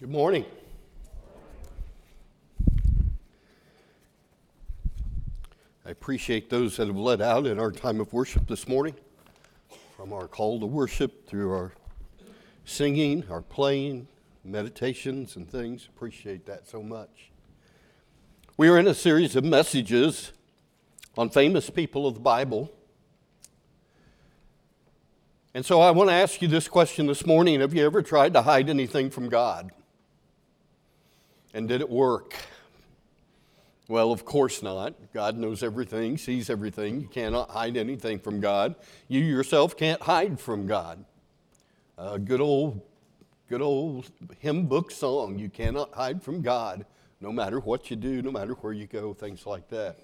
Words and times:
Good 0.00 0.10
morning. 0.10 0.44
I 5.84 5.90
appreciate 5.90 6.48
those 6.48 6.76
that 6.76 6.86
have 6.86 6.96
led 6.96 7.20
out 7.20 7.48
in 7.48 7.58
our 7.58 7.72
time 7.72 7.98
of 7.98 8.12
worship 8.12 8.46
this 8.46 8.68
morning, 8.68 8.94
from 9.96 10.12
our 10.12 10.28
call 10.28 10.60
to 10.60 10.66
worship 10.66 11.26
through 11.26 11.52
our 11.52 11.72
singing, 12.64 13.24
our 13.28 13.42
playing, 13.42 14.06
meditations, 14.44 15.34
and 15.34 15.50
things. 15.50 15.88
Appreciate 15.96 16.46
that 16.46 16.68
so 16.68 16.80
much. 16.80 17.32
We 18.56 18.68
are 18.68 18.78
in 18.78 18.86
a 18.86 18.94
series 18.94 19.34
of 19.34 19.42
messages 19.42 20.30
on 21.16 21.28
famous 21.28 21.70
people 21.70 22.06
of 22.06 22.14
the 22.14 22.20
Bible. 22.20 22.70
And 25.54 25.66
so 25.66 25.80
I 25.80 25.90
want 25.90 26.08
to 26.10 26.14
ask 26.14 26.40
you 26.40 26.46
this 26.46 26.68
question 26.68 27.08
this 27.08 27.26
morning 27.26 27.58
Have 27.58 27.74
you 27.74 27.84
ever 27.84 28.00
tried 28.00 28.32
to 28.34 28.42
hide 28.42 28.70
anything 28.70 29.10
from 29.10 29.28
God? 29.28 29.72
And 31.54 31.68
did 31.68 31.80
it 31.80 31.88
work? 31.88 32.34
Well, 33.88 34.12
of 34.12 34.26
course 34.26 34.62
not. 34.62 34.94
God 35.14 35.38
knows 35.38 35.62
everything, 35.62 36.18
sees 36.18 36.50
everything. 36.50 37.00
You 37.00 37.08
cannot 37.08 37.50
hide 37.50 37.76
anything 37.76 38.18
from 38.18 38.38
God. 38.38 38.74
You 39.08 39.20
yourself 39.20 39.76
can't 39.76 40.02
hide 40.02 40.38
from 40.38 40.66
God. 40.66 41.04
A 41.96 42.18
good 42.18 42.42
old, 42.42 42.82
good 43.48 43.62
old 43.62 44.10
hymn 44.40 44.66
book 44.66 44.90
song. 44.90 45.38
You 45.38 45.48
cannot 45.48 45.94
hide 45.94 46.22
from 46.22 46.42
God, 46.42 46.84
no 47.20 47.32
matter 47.32 47.60
what 47.60 47.90
you 47.90 47.96
do, 47.96 48.20
no 48.20 48.30
matter 48.30 48.52
where 48.54 48.74
you 48.74 48.86
go, 48.86 49.14
things 49.14 49.46
like 49.46 49.68
that. 49.70 49.96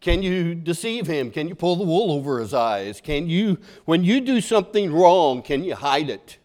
Can 0.00 0.22
you 0.22 0.56
deceive 0.56 1.06
him? 1.06 1.30
Can 1.30 1.48
you 1.48 1.54
pull 1.54 1.76
the 1.76 1.84
wool 1.84 2.10
over 2.12 2.40
his 2.40 2.52
eyes? 2.52 3.00
Can 3.00 3.28
you, 3.28 3.58
when 3.86 4.04
you 4.04 4.20
do 4.20 4.40
something 4.40 4.92
wrong, 4.92 5.40
can 5.40 5.64
you 5.64 5.76
hide 5.76 6.10
it? 6.10 6.36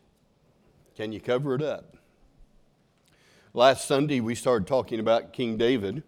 Can 0.96 1.12
you 1.12 1.20
cover 1.20 1.56
it 1.56 1.62
up? 1.62 1.89
Last 3.56 3.88
Sunday, 3.88 4.20
we 4.20 4.36
started 4.36 4.68
talking 4.68 5.00
about 5.00 5.34
King 5.34 5.58
David, 5.58 6.04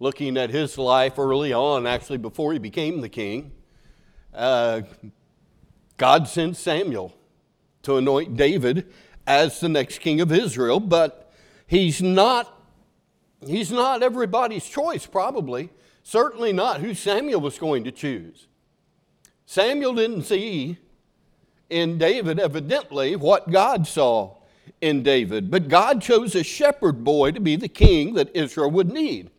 looking 0.00 0.38
at 0.38 0.48
his 0.48 0.78
life 0.78 1.18
early 1.18 1.52
on, 1.52 1.86
actually, 1.86 2.16
before 2.16 2.54
he 2.54 2.58
became 2.58 3.02
the 3.02 3.10
king. 3.10 3.52
Uh, 4.32 4.80
God 5.98 6.26
sent 6.26 6.56
Samuel 6.56 7.14
to 7.82 7.98
anoint 7.98 8.38
David 8.38 8.90
as 9.26 9.60
the 9.60 9.68
next 9.68 9.98
king 9.98 10.22
of 10.22 10.32
Israel, 10.32 10.80
but 10.80 11.30
he's 11.66 12.00
not, 12.00 12.58
he's 13.46 13.70
not 13.70 14.02
everybody's 14.02 14.66
choice, 14.66 15.04
probably. 15.04 15.68
Certainly 16.02 16.54
not 16.54 16.80
who 16.80 16.94
Samuel 16.94 17.42
was 17.42 17.58
going 17.58 17.84
to 17.84 17.92
choose. 17.92 18.48
Samuel 19.44 19.92
didn't 19.92 20.22
see 20.22 20.78
in 21.68 21.98
David, 21.98 22.40
evidently, 22.40 23.14
what 23.14 23.50
God 23.50 23.86
saw 23.86 24.37
in 24.80 25.02
David. 25.02 25.50
But 25.50 25.68
God 25.68 26.02
chose 26.02 26.34
a 26.34 26.42
shepherd 26.42 27.04
boy 27.04 27.32
to 27.32 27.40
be 27.40 27.56
the 27.56 27.68
king 27.68 28.14
that 28.14 28.34
Israel 28.34 28.70
would 28.70 28.90
need. 28.90 29.30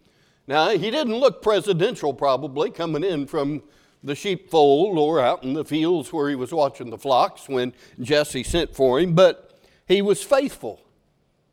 Now, 0.47 0.69
he 0.69 0.89
didn't 0.89 1.15
look 1.15 1.41
presidential, 1.41 2.13
probably, 2.13 2.71
coming 2.71 3.03
in 3.03 3.27
from 3.27 3.61
the 4.03 4.15
sheepfold 4.15 4.97
or 4.97 5.19
out 5.19 5.43
in 5.43 5.53
the 5.53 5.65
fields 5.65 6.11
where 6.11 6.29
he 6.29 6.35
was 6.35 6.51
watching 6.51 6.89
the 6.89 6.97
flocks 6.97 7.47
when 7.47 7.73
Jesse 7.99 8.43
sent 8.43 8.73
for 8.73 8.99
him, 8.99 9.13
but 9.13 9.59
he 9.87 10.01
was 10.01 10.23
faithful. 10.23 10.81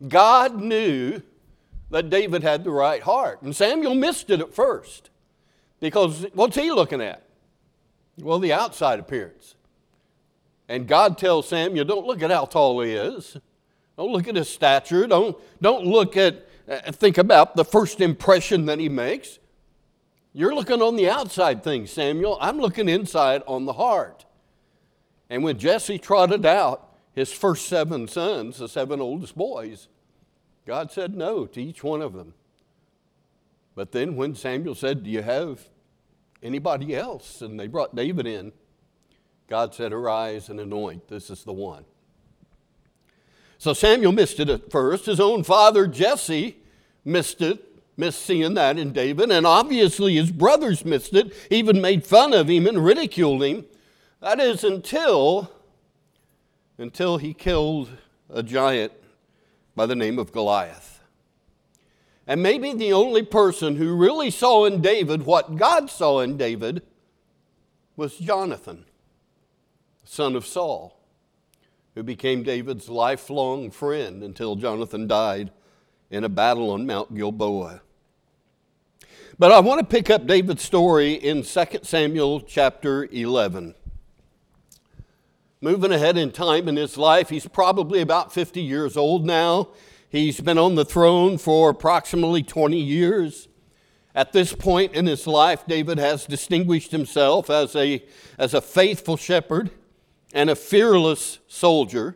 God 0.06 0.60
knew 0.60 1.20
that 1.90 2.10
David 2.10 2.42
had 2.42 2.64
the 2.64 2.70
right 2.70 3.02
heart. 3.02 3.42
And 3.42 3.54
Samuel 3.54 3.94
missed 3.94 4.30
it 4.30 4.40
at 4.40 4.54
first 4.54 5.10
because 5.80 6.26
what's 6.34 6.56
he 6.56 6.70
looking 6.70 7.00
at? 7.00 7.22
Well, 8.18 8.38
the 8.38 8.52
outside 8.52 8.98
appearance. 8.98 9.54
And 10.68 10.88
God 10.88 11.16
tells 11.16 11.48
Samuel, 11.48 11.84
don't 11.84 12.06
look 12.06 12.22
at 12.22 12.30
how 12.30 12.44
tall 12.46 12.80
he 12.80 12.92
is. 12.92 13.36
Don't 13.96 14.12
look 14.12 14.28
at 14.28 14.36
his 14.36 14.48
stature. 14.48 15.06
Don't, 15.06 15.36
don't 15.60 15.86
look 15.86 16.16
at, 16.16 16.46
uh, 16.68 16.92
think 16.92 17.18
about 17.18 17.56
the 17.56 17.64
first 17.64 18.00
impression 18.00 18.66
that 18.66 18.78
he 18.78 18.88
makes. 18.88 19.38
You're 20.32 20.54
looking 20.54 20.82
on 20.82 20.96
the 20.96 21.08
outside 21.08 21.64
things, 21.64 21.90
Samuel. 21.90 22.36
I'm 22.40 22.58
looking 22.58 22.88
inside 22.88 23.42
on 23.46 23.64
the 23.64 23.72
heart. 23.72 24.26
And 25.30 25.42
when 25.42 25.58
Jesse 25.58 25.98
trotted 25.98 26.44
out 26.44 26.94
his 27.14 27.32
first 27.32 27.66
seven 27.68 28.06
sons, 28.06 28.58
the 28.58 28.68
seven 28.68 29.00
oldest 29.00 29.34
boys, 29.34 29.88
God 30.66 30.92
said 30.92 31.14
no 31.14 31.46
to 31.46 31.62
each 31.62 31.82
one 31.82 32.02
of 32.02 32.12
them. 32.12 32.34
But 33.74 33.92
then 33.92 34.16
when 34.16 34.34
Samuel 34.34 34.74
said, 34.74 35.04
Do 35.04 35.10
you 35.10 35.22
have 35.22 35.60
anybody 36.42 36.94
else? 36.94 37.40
And 37.40 37.58
they 37.58 37.66
brought 37.66 37.96
David 37.96 38.26
in, 38.26 38.52
God 39.48 39.74
said, 39.74 39.92
Arise 39.92 40.48
and 40.48 40.60
anoint. 40.60 41.08
This 41.08 41.30
is 41.30 41.44
the 41.44 41.52
one. 41.52 41.84
So 43.58 43.72
Samuel 43.72 44.12
missed 44.12 44.40
it 44.40 44.48
at 44.48 44.70
first. 44.70 45.06
His 45.06 45.20
own 45.20 45.42
father, 45.42 45.86
Jesse, 45.86 46.58
missed 47.04 47.40
it, 47.40 47.64
missed 47.96 48.22
seeing 48.22 48.54
that 48.54 48.78
in 48.78 48.92
David. 48.92 49.30
And 49.30 49.46
obviously 49.46 50.16
his 50.16 50.30
brothers 50.30 50.84
missed 50.84 51.14
it, 51.14 51.32
even 51.50 51.80
made 51.80 52.06
fun 52.06 52.32
of 52.32 52.48
him 52.48 52.66
and 52.66 52.84
ridiculed 52.84 53.42
him. 53.42 53.64
That 54.20 54.40
is 54.40 54.64
until, 54.64 55.50
until 56.78 57.18
he 57.18 57.32
killed 57.32 57.90
a 58.28 58.42
giant 58.42 58.92
by 59.74 59.86
the 59.86 59.96
name 59.96 60.18
of 60.18 60.32
Goliath. 60.32 61.00
And 62.26 62.42
maybe 62.42 62.72
the 62.72 62.92
only 62.92 63.22
person 63.22 63.76
who 63.76 63.94
really 63.94 64.30
saw 64.30 64.64
in 64.64 64.82
David 64.82 65.22
what 65.22 65.56
God 65.56 65.90
saw 65.90 66.20
in 66.20 66.36
David 66.36 66.82
was 67.94 68.18
Jonathan, 68.18 68.84
son 70.04 70.34
of 70.34 70.44
Saul 70.44 70.96
who 71.96 72.02
became 72.02 72.42
David's 72.42 72.90
lifelong 72.90 73.70
friend 73.70 74.22
until 74.22 74.54
Jonathan 74.54 75.08
died 75.08 75.50
in 76.10 76.24
a 76.24 76.28
battle 76.28 76.70
on 76.70 76.86
Mount 76.86 77.12
Gilboa. 77.14 77.80
But 79.38 79.50
I 79.50 79.60
want 79.60 79.80
to 79.80 79.86
pick 79.86 80.10
up 80.10 80.26
David's 80.26 80.62
story 80.62 81.14
in 81.14 81.42
2 81.42 81.64
Samuel 81.82 82.42
chapter 82.42 83.06
11. 83.10 83.74
Moving 85.62 85.90
ahead 85.90 86.18
in 86.18 86.32
time 86.32 86.68
in 86.68 86.76
his 86.76 86.98
life, 86.98 87.30
he's 87.30 87.48
probably 87.48 88.02
about 88.02 88.30
50 88.30 88.60
years 88.60 88.98
old 88.98 89.24
now. 89.24 89.70
He's 90.10 90.38
been 90.38 90.58
on 90.58 90.74
the 90.74 90.84
throne 90.84 91.38
for 91.38 91.70
approximately 91.70 92.42
20 92.42 92.78
years. 92.78 93.48
At 94.14 94.34
this 94.34 94.52
point 94.52 94.94
in 94.94 95.06
his 95.06 95.26
life, 95.26 95.66
David 95.66 95.96
has 95.96 96.26
distinguished 96.26 96.92
himself 96.92 97.48
as 97.48 97.74
a, 97.74 98.04
as 98.38 98.52
a 98.52 98.60
faithful 98.60 99.16
shepherd 99.16 99.70
and 100.36 100.50
a 100.50 100.54
fearless 100.54 101.38
soldier. 101.48 102.14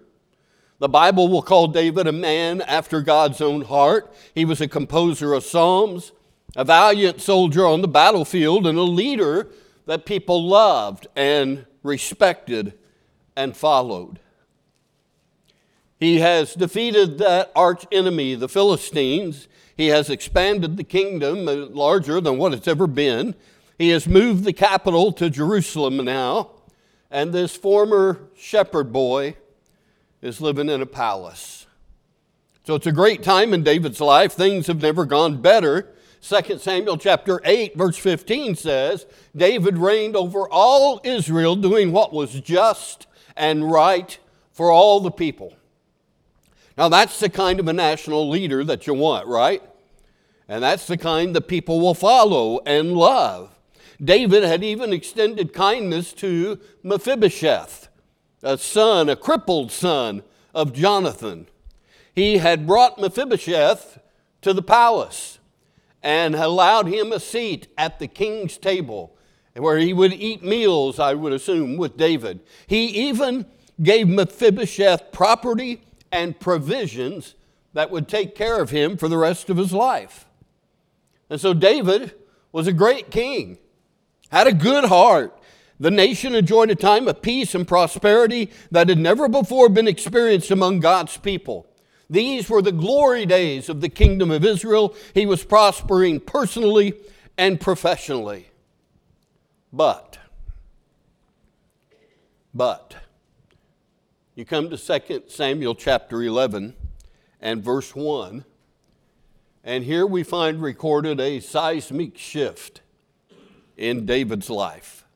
The 0.79 0.91
Bible 0.91 1.29
will 1.29 1.41
call 1.41 1.69
David 1.69 2.07
a 2.07 2.13
man 2.13 2.61
after 2.61 3.01
God's 3.01 3.41
own 3.41 3.63
heart. 3.63 4.15
He 4.35 4.45
was 4.45 4.61
a 4.61 4.69
composer 4.69 5.33
of 5.33 5.43
psalms, 5.43 6.13
a 6.55 6.63
valiant 6.63 7.23
soldier 7.23 7.67
on 7.67 7.81
the 7.81 7.89
battlefield, 7.89 8.67
and 8.67 8.77
a 8.77 8.83
leader 8.83 9.49
that 9.87 10.05
people 10.05 10.47
loved 10.47 11.07
and 11.17 11.65
respected 11.83 12.75
and 13.35 13.57
followed. 13.57 14.21
He 15.99 16.19
has 16.19 16.55
defeated 16.55 17.17
that 17.19 17.51
arch 17.57 17.87
enemy, 17.91 18.35
the 18.35 18.51
Philistines. 18.51 19.49
He 19.79 19.87
has 19.87 20.11
expanded 20.11 20.77
the 20.77 20.85
kingdom 20.85 21.49
uh, 21.49 21.55
larger 21.55 22.21
than 22.21 22.37
what 22.37 22.53
it's 22.53 22.69
ever 22.69 22.87
been. 22.87 23.35
He 23.79 23.89
has 23.91 24.07
moved 24.07 24.45
the 24.45 24.53
capital 24.53 25.11
to 25.13 25.31
Jerusalem 25.31 25.97
now 26.05 26.51
and 27.11 27.33
this 27.33 27.57
former 27.57 28.29
shepherd 28.37 28.93
boy 28.93 29.37
is 30.23 30.41
living 30.41 30.69
in 30.69 30.81
a 30.81 30.87
palace. 30.87 31.67
So 32.65 32.75
it's 32.75 32.87
a 32.87 32.93
great 32.93 33.23
time 33.23 33.53
in 33.53 33.63
David's 33.63 34.01
life. 34.01 34.33
Things 34.33 34.67
have 34.67 34.83
never 34.83 35.05
gone 35.05 35.41
better. 35.41 35.89
2 36.23 36.59
Samuel 36.59 36.99
chapter 36.99 37.41
8 37.45 37.77
verse 37.77 37.97
15 37.97 38.55
says, 38.55 39.07
David 39.35 39.79
reigned 39.79 40.15
over 40.15 40.49
all 40.49 41.01
Israel 41.03 41.57
doing 41.57 41.93
what 41.93 42.13
was 42.13 42.41
just 42.41 43.07
and 43.37 43.71
right 43.71 44.19
for 44.53 44.71
all 44.71 45.01
the 45.01 45.11
people. 45.11 45.55
Now 46.77 46.89
that's 46.89 47.19
the 47.19 47.31
kind 47.31 47.59
of 47.59 47.69
a 47.69 47.73
national 47.73 48.29
leader 48.29 48.63
that 48.65 48.87
you 48.87 48.95
want, 48.95 49.27
right? 49.27 49.63
And 50.47 50.63
that's 50.63 50.87
the 50.87 50.99
kind 50.99 51.35
that 51.35 51.49
people 51.49 51.81
will 51.81 51.95
follow 51.95 52.61
and 52.67 52.93
love. 52.93 53.59
David 54.03 54.45
had 54.45 54.65
even 54.65 54.93
extended 54.93 55.53
kindness 55.53 56.13
to 56.15 56.59
Mephibosheth, 56.83 57.89
a 58.43 58.57
son, 58.57 59.09
a 59.09 59.17
crippled 59.17 59.71
son 59.71 60.23
of 60.55 60.73
Jonathan. 60.73 61.47
He 62.15 62.39
had 62.39 62.67
brought 62.67 62.99
Mephibosheth 62.99 63.99
to 64.43 64.53
the 64.53 64.63
palace 64.63 65.39
and 66.03 66.35
allowed 66.35 66.87
him 66.87 67.13
a 67.13 67.21
seat 67.21 67.69
at 67.77 67.99
the 67.99 68.07
king's 68.09 68.57
table 68.57 69.17
where 69.55 69.79
he 69.79 69.93
would 69.93 70.15
eat 70.15 70.43
meals, 70.43 70.99
I 70.99 71.15
would 71.15 71.33
assume, 71.33 71.77
with 71.77 71.97
David. 71.97 72.41
He 72.67 72.87
even 72.87 73.47
gave 73.83 74.09
Mephibosheth 74.09 75.13
property 75.13 75.83
and 76.11 76.39
provisions 76.39 77.35
that 77.75 77.91
would 77.91 78.09
take 78.09 78.35
care 78.35 78.61
of 78.61 78.71
him 78.71 78.97
for 78.97 79.09
the 79.09 79.19
rest 79.19 79.51
of 79.51 79.57
his 79.57 79.73
life. 79.73 80.27
And 81.29 81.41
so 81.41 81.53
David 81.53 82.15
was 82.53 82.67
a 82.67 82.73
great 82.73 83.11
king 83.11 83.59
had 84.31 84.47
a 84.47 84.53
good 84.53 84.85
heart. 84.85 85.37
The 85.79 85.91
nation 85.91 86.35
enjoyed 86.35 86.71
a 86.71 86.75
time 86.75 87.09
of 87.09 87.23
peace 87.23 87.55
and 87.55 87.67
prosperity 87.67 88.51
that 88.71 88.89
had 88.89 88.99
never 88.99 89.29
before 89.29 89.69
been 89.69 89.89
experienced 89.89 90.51
among 90.51 90.81
God's 90.81 91.17
people. 91.17 91.67
These 92.11 92.51
were 92.51 92.61
the 92.61 92.73
glory 92.73 93.25
days 93.25 93.69
of 93.69 93.81
the 93.81 93.89
kingdom 93.89 94.31
of 94.31 94.45
Israel. 94.45 94.95
He 95.15 95.27
was 95.27 95.45
prospering 95.45 96.21
personally 96.21 96.95
and 97.39 97.61
professionally. 97.61 98.49
But, 99.73 100.19
but, 102.53 102.97
you 104.35 104.45
come 104.45 104.69
to 104.71 104.77
2 104.77 105.23
Samuel 105.29 105.77
chapter 105.77 106.23
11 106.23 106.75
and 107.41 107.63
verse 107.63 107.95
1, 107.95 108.45
and 109.63 109.85
here 109.85 110.05
we 110.05 110.25
find 110.25 110.61
recorded 110.61 111.21
a 111.21 111.39
seismic 111.39 112.19
shift 112.19 112.81
in 113.81 114.05
David's 114.05 114.51
life. 114.51 115.07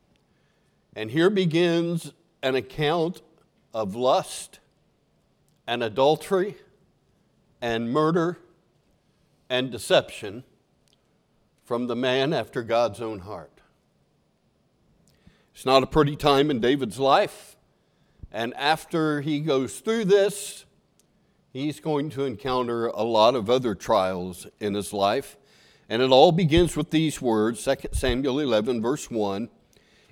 And 0.96 1.10
here 1.10 1.28
begins 1.28 2.14
an 2.42 2.54
account 2.54 3.20
of 3.74 3.94
lust 3.94 4.58
and 5.66 5.82
adultery 5.82 6.56
and 7.60 7.92
murder 7.92 8.38
and 9.50 9.70
deception 9.70 10.44
from 11.62 11.88
the 11.88 11.96
man 11.96 12.32
after 12.32 12.62
God's 12.62 13.02
own 13.02 13.20
heart. 13.20 13.60
It's 15.54 15.66
not 15.66 15.82
a 15.82 15.86
pretty 15.86 16.16
time 16.16 16.50
in 16.50 16.58
David's 16.60 16.98
life. 16.98 17.56
And 18.32 18.54
after 18.54 19.20
he 19.20 19.40
goes 19.40 19.78
through 19.78 20.06
this, 20.06 20.64
he's 21.52 21.80
going 21.80 22.08
to 22.10 22.24
encounter 22.24 22.86
a 22.86 23.02
lot 23.02 23.34
of 23.34 23.50
other 23.50 23.74
trials 23.74 24.46
in 24.58 24.72
his 24.72 24.92
life. 24.94 25.36
And 25.88 26.00
it 26.00 26.10
all 26.10 26.32
begins 26.32 26.76
with 26.76 26.90
these 26.90 27.20
words 27.20 27.64
2 27.64 27.88
Samuel 27.92 28.40
11, 28.40 28.80
verse 28.80 29.10
1. 29.10 29.48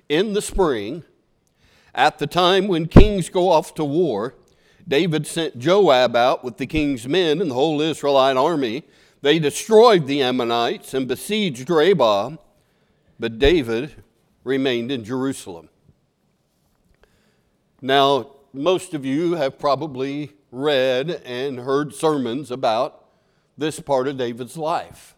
In 0.09 0.33
the 0.33 0.41
spring, 0.41 1.03
at 1.95 2.19
the 2.19 2.27
time 2.27 2.67
when 2.67 2.87
kings 2.87 3.29
go 3.29 3.49
off 3.49 3.73
to 3.75 3.85
war, 3.85 4.35
David 4.87 5.25
sent 5.25 5.59
Joab 5.59 6.15
out 6.15 6.43
with 6.43 6.57
the 6.57 6.67
king's 6.67 7.07
men 7.07 7.41
and 7.41 7.49
the 7.49 7.55
whole 7.55 7.81
Israelite 7.81 8.37
army. 8.37 8.83
They 9.21 9.39
destroyed 9.39 10.05
the 10.05 10.21
Ammonites 10.21 10.93
and 10.93 11.07
besieged 11.07 11.69
Rabbah, 11.69 12.37
but 13.19 13.39
David 13.39 14.03
remained 14.43 14.91
in 14.91 15.03
Jerusalem. 15.03 15.69
Now, 17.81 18.31
most 18.51 18.93
of 18.93 19.05
you 19.05 19.33
have 19.33 19.57
probably 19.57 20.31
read 20.51 21.21
and 21.25 21.59
heard 21.59 21.93
sermons 21.93 22.51
about 22.51 23.05
this 23.57 23.79
part 23.79 24.07
of 24.07 24.17
David's 24.17 24.57
life 24.57 25.15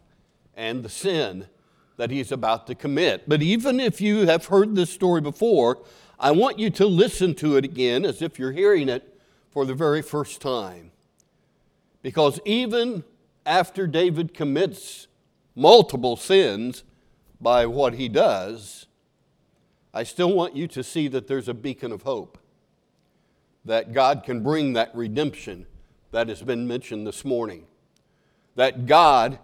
and 0.56 0.82
the 0.82 0.88
sin 0.88 1.46
that 1.96 2.10
he's 2.10 2.32
about 2.32 2.66
to 2.66 2.74
commit. 2.74 3.28
But 3.28 3.42
even 3.42 3.78
if 3.78 4.00
you 4.00 4.26
have 4.26 4.46
heard 4.46 4.74
this 4.74 4.90
story 4.90 5.20
before, 5.20 5.82
I 6.18 6.30
want 6.30 6.58
you 6.58 6.70
to 6.70 6.86
listen 6.86 7.34
to 7.36 7.56
it 7.56 7.64
again 7.64 8.04
as 8.04 8.22
if 8.22 8.38
you're 8.38 8.52
hearing 8.52 8.88
it 8.88 9.18
for 9.50 9.64
the 9.64 9.74
very 9.74 10.02
first 10.02 10.40
time. 10.40 10.90
Because 12.02 12.40
even 12.44 13.04
after 13.44 13.86
David 13.86 14.34
commits 14.34 15.08
multiple 15.54 16.16
sins 16.16 16.84
by 17.40 17.66
what 17.66 17.94
he 17.94 18.08
does, 18.08 18.86
I 19.92 20.02
still 20.02 20.32
want 20.32 20.56
you 20.56 20.66
to 20.68 20.82
see 20.82 21.08
that 21.08 21.26
there's 21.26 21.48
a 21.48 21.54
beacon 21.54 21.92
of 21.92 22.02
hope, 22.02 22.38
that 23.64 23.92
God 23.92 24.22
can 24.24 24.42
bring 24.42 24.74
that 24.74 24.94
redemption 24.94 25.66
that 26.10 26.28
has 26.28 26.42
been 26.42 26.68
mentioned 26.68 27.06
this 27.06 27.24
morning, 27.24 27.64
that 28.54 28.86
God 28.86 29.38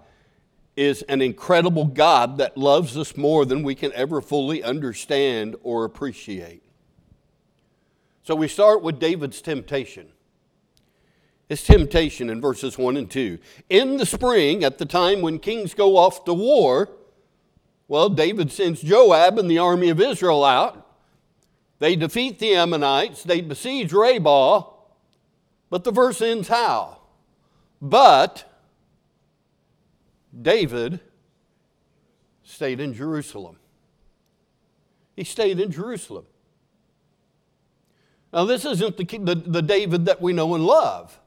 is 0.77 1.03
an 1.03 1.21
incredible 1.21 1.85
God 1.85 2.39
that 2.39 2.57
loves 2.57 2.97
us 2.97 3.17
more 3.17 3.45
than 3.45 3.63
we 3.63 3.75
can 3.75 3.93
ever 3.93 4.21
fully 4.21 4.63
understand 4.63 5.57
or 5.63 5.85
appreciate. 5.85 6.63
So 8.23 8.35
we 8.35 8.49
start 8.49 8.83
with 8.83 8.99
David's 8.99 9.43
temptation. 9.43 10.09
His 11.49 11.63
temptation 11.65 12.31
in 12.31 12.41
verses 12.41 12.79
1 12.79 12.97
and 12.97 13.11
2. 13.11 13.39
In 13.69 13.99
the 13.99 14.07
spring, 14.07 14.65
at 14.65 14.79
the 14.79 14.87
time 14.87 15.21
when 15.21 15.39
kings 15.39 15.75
go 15.75 15.97
off 15.97 16.25
to 16.25 16.33
war, 16.33 16.89
well, 17.89 18.09
David 18.09 18.51
sends 18.51 18.81
Joab 18.81 19.39
and 19.39 19.51
the 19.51 19.59
army 19.59 19.91
of 19.91 20.01
Israel 20.01 20.45
out. 20.45 20.87
They 21.79 21.97
defeat 21.97 22.39
the 22.39 22.55
Ammonites, 22.55 23.25
they 23.25 23.41
besiege 23.41 23.93
Rabbah, 23.93 24.63
but 25.69 25.85
the 25.85 25.91
verse 25.91 26.23
ends 26.23 26.49
how? 26.49 27.01
But 27.83 28.51
David 30.41 31.01
stayed 32.43 32.81
in 32.81 32.95
Jerusalem. 32.95 33.57
He 35.15 35.25
stayed 35.25 35.61
in 35.61 35.71
Jerusalem. 35.71 36.25
Now, 38.33 38.47
this 38.47 38.65
isn't 38.65 38.97
the, 38.97 39.05
the, 39.05 39.35
the, 39.35 39.63
David 39.63 40.07
that 40.07 40.23
we 40.23 40.33
know 40.33 40.55
and 40.55 40.65
love. 40.65 41.19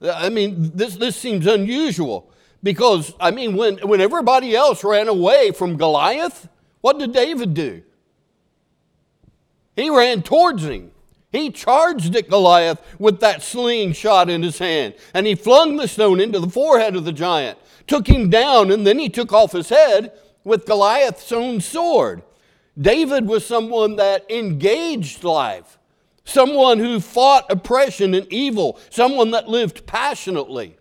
I 0.00 0.28
mean, 0.28 0.70
this, 0.74 0.96
this 0.96 1.16
seems 1.16 1.46
unusual 1.46 2.30
because, 2.62 3.12
I 3.18 3.32
mean, 3.32 3.56
when, 3.56 3.78
when 3.78 4.00
everybody 4.00 4.54
else 4.54 4.84
ran 4.84 5.08
away 5.08 5.50
from 5.50 5.76
Goliath, 5.76 6.48
what 6.80 6.98
did 6.98 7.12
David 7.12 7.54
do? 7.54 7.82
He 9.74 9.90
ran 9.90 10.22
towards 10.22 10.64
him. 10.64 10.92
He 11.32 11.50
charged 11.50 12.14
at 12.14 12.28
Goliath 12.28 12.80
with 12.98 13.20
that 13.20 13.42
slingshot 13.42 14.28
in 14.28 14.42
his 14.42 14.58
hand, 14.58 14.94
and 15.14 15.26
he 15.26 15.34
flung 15.34 15.76
the 15.76 15.88
stone 15.88 16.20
into 16.20 16.38
the 16.38 16.50
forehead 16.50 16.94
of 16.94 17.04
the 17.04 17.12
giant, 17.12 17.58
took 17.86 18.06
him 18.06 18.30
down, 18.30 18.70
and 18.70 18.86
then 18.86 18.98
he 18.98 19.08
took 19.08 19.32
off 19.32 19.52
his 19.52 19.68
head 19.68 20.12
with 20.44 20.66
Goliath's 20.66 21.32
own 21.32 21.60
sword. 21.60 22.22
David 22.80 23.26
was 23.26 23.44
someone 23.44 23.96
that 23.96 24.30
engaged 24.30 25.24
life 25.24 25.78
someone 26.24 26.78
who 26.78 27.00
fought 27.00 27.50
oppression 27.50 28.14
and 28.14 28.32
evil, 28.32 28.78
someone 28.90 29.30
that 29.32 29.48
lived 29.48 29.86
passionately. 29.86 30.76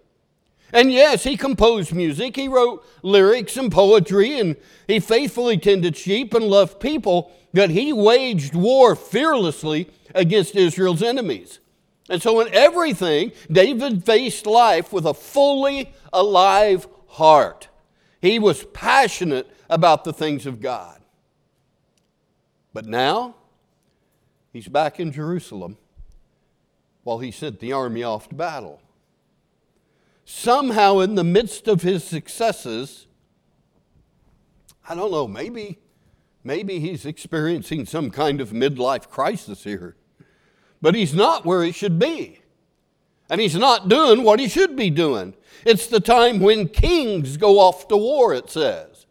And 0.74 0.92
yes, 0.92 1.24
he 1.24 1.36
composed 1.36 1.94
music, 1.94 2.36
he 2.36 2.48
wrote 2.48 2.86
lyrics 3.02 3.58
and 3.58 3.72
poetry, 3.72 4.40
and 4.40 4.56
he 4.88 5.00
faithfully 5.00 5.58
tended 5.58 5.98
sheep 5.98 6.34
and 6.34 6.46
loved 6.46 6.80
people, 6.80 7.32
but 7.54 7.72
he 7.72 7.92
waged 7.92 8.56
war 8.56 8.96
fearlessly 8.96 9.90
against 10.16 10.56
Israel's 10.56 11.04
enemies. 11.04 11.60
And 12.12 12.22
so, 12.22 12.42
in 12.42 12.54
everything, 12.54 13.32
David 13.52 14.06
faced 14.06 14.46
life 14.46 14.94
with 14.94 15.06
a 15.06 15.14
fully 15.14 15.94
alive 16.14 16.88
heart. 17.08 17.70
He 18.22 18.38
was 18.38 18.66
passionate 18.66 19.50
about 19.70 20.04
the 20.04 20.14
things 20.14 20.46
of 20.46 20.62
God. 20.62 21.02
But 22.74 22.86
now, 22.86 23.36
He's 24.52 24.68
back 24.68 25.00
in 25.00 25.12
Jerusalem 25.12 25.78
while 27.04 27.20
he 27.20 27.32
sent 27.32 27.60
the 27.60 27.72
army 27.72 28.04
off 28.04 28.30
to 28.30 28.36
battle. 28.36 28.82
Somehow, 30.26 31.00
in 31.00 31.16
the 31.16 31.24
midst 31.24 31.68
of 31.68 31.82
his 31.82 32.04
successes, 32.04 33.08
I 34.88 34.96
don't 34.96 35.12
know, 35.12 35.28
maybe, 35.28 35.80
maybe 36.44 36.80
he's 36.80 37.06
experiencing 37.06 37.86
some 37.86 38.12
kind 38.12 38.40
of 38.40 38.50
midlife 38.50 39.10
crisis 39.10 39.64
here. 39.64 39.96
But 40.82 40.96
he's 40.96 41.14
not 41.14 41.46
where 41.46 41.64
he 41.64 41.72
should 41.72 42.00
be. 42.00 42.40
And 43.30 43.40
he's 43.40 43.56
not 43.56 43.88
doing 43.88 44.24
what 44.24 44.40
he 44.40 44.50
should 44.50 44.76
be 44.76 44.90
doing. 44.90 45.36
It's 45.66 45.88
the 45.88 46.00
time 46.00 46.40
when 46.40 46.68
kings 46.68 47.38
go 47.38 47.60
off 47.60 47.88
to 47.88 47.98
war, 47.98 48.34
it 48.34 48.50
says. 48.50 49.06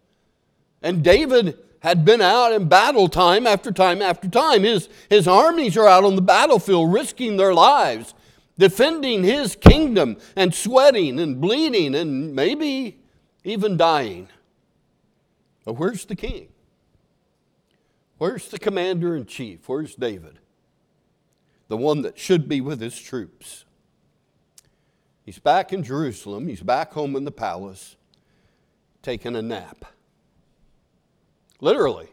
And 0.82 1.02
David 1.02 1.56
had 1.80 2.04
been 2.04 2.20
out 2.20 2.52
in 2.52 2.68
battle 2.68 3.08
time 3.08 3.46
after 3.46 3.70
time 3.70 4.02
after 4.02 4.28
time. 4.28 4.64
His, 4.64 4.88
his 5.08 5.26
armies 5.26 5.76
are 5.76 5.88
out 5.88 6.04
on 6.04 6.16
the 6.16 6.22
battlefield 6.22 6.92
risking 6.92 7.36
their 7.36 7.54
lives, 7.54 8.14
defending 8.58 9.24
his 9.24 9.56
kingdom, 9.56 10.18
and 10.36 10.54
sweating 10.54 11.18
and 11.18 11.40
bleeding 11.40 11.94
and 11.94 12.34
maybe 12.34 12.98
even 13.44 13.76
dying. 13.76 14.28
But 15.64 15.74
where's 15.74 16.04
the 16.04 16.16
king? 16.16 16.48
Where's 18.18 18.48
the 18.48 18.58
commander 18.58 19.16
in 19.16 19.24
chief? 19.24 19.66
Where's 19.66 19.94
David? 19.94 20.38
The 21.70 21.76
one 21.76 22.02
that 22.02 22.18
should 22.18 22.48
be 22.48 22.60
with 22.60 22.80
his 22.80 22.98
troops. 22.98 23.64
He's 25.24 25.38
back 25.38 25.72
in 25.72 25.84
Jerusalem. 25.84 26.48
He's 26.48 26.62
back 26.62 26.92
home 26.92 27.14
in 27.14 27.24
the 27.24 27.30
palace, 27.30 27.94
taking 29.02 29.36
a 29.36 29.42
nap. 29.42 29.84
Literally. 31.60 32.08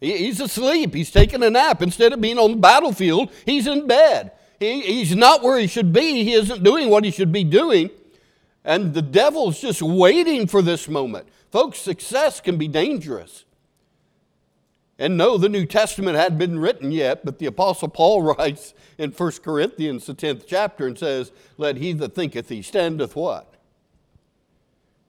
He's 0.00 0.40
asleep. 0.40 0.92
He's 0.92 1.12
taking 1.12 1.44
a 1.44 1.50
nap. 1.50 1.82
Instead 1.82 2.12
of 2.12 2.20
being 2.20 2.36
on 2.36 2.50
the 2.50 2.56
battlefield, 2.56 3.30
he's 3.46 3.68
in 3.68 3.86
bed. 3.86 4.32
He, 4.58 4.80
he's 4.80 5.14
not 5.14 5.44
where 5.44 5.56
he 5.56 5.68
should 5.68 5.92
be. 5.92 6.24
He 6.24 6.32
isn't 6.32 6.64
doing 6.64 6.90
what 6.90 7.04
he 7.04 7.12
should 7.12 7.30
be 7.30 7.44
doing. 7.44 7.90
And 8.64 8.92
the 8.92 9.02
devil's 9.02 9.60
just 9.60 9.82
waiting 9.82 10.48
for 10.48 10.62
this 10.62 10.88
moment. 10.88 11.28
Folks, 11.52 11.78
success 11.78 12.40
can 12.40 12.58
be 12.58 12.66
dangerous. 12.66 13.44
And 14.98 15.16
no, 15.16 15.38
the 15.38 15.48
New 15.48 15.64
Testament 15.64 16.16
hadn't 16.16 16.38
been 16.38 16.58
written 16.58 16.90
yet, 16.90 17.24
but 17.24 17.38
the 17.38 17.46
Apostle 17.46 17.88
Paul 17.88 18.22
writes 18.34 18.74
in 18.98 19.12
1 19.12 19.32
Corinthians, 19.44 20.06
the 20.06 20.14
10th 20.14 20.44
chapter, 20.46 20.86
and 20.86 20.98
says, 20.98 21.32
Let 21.56 21.76
he 21.76 21.92
that 21.94 22.14
thinketh 22.14 22.48
he 22.48 22.62
standeth 22.62 23.14
what? 23.14 23.54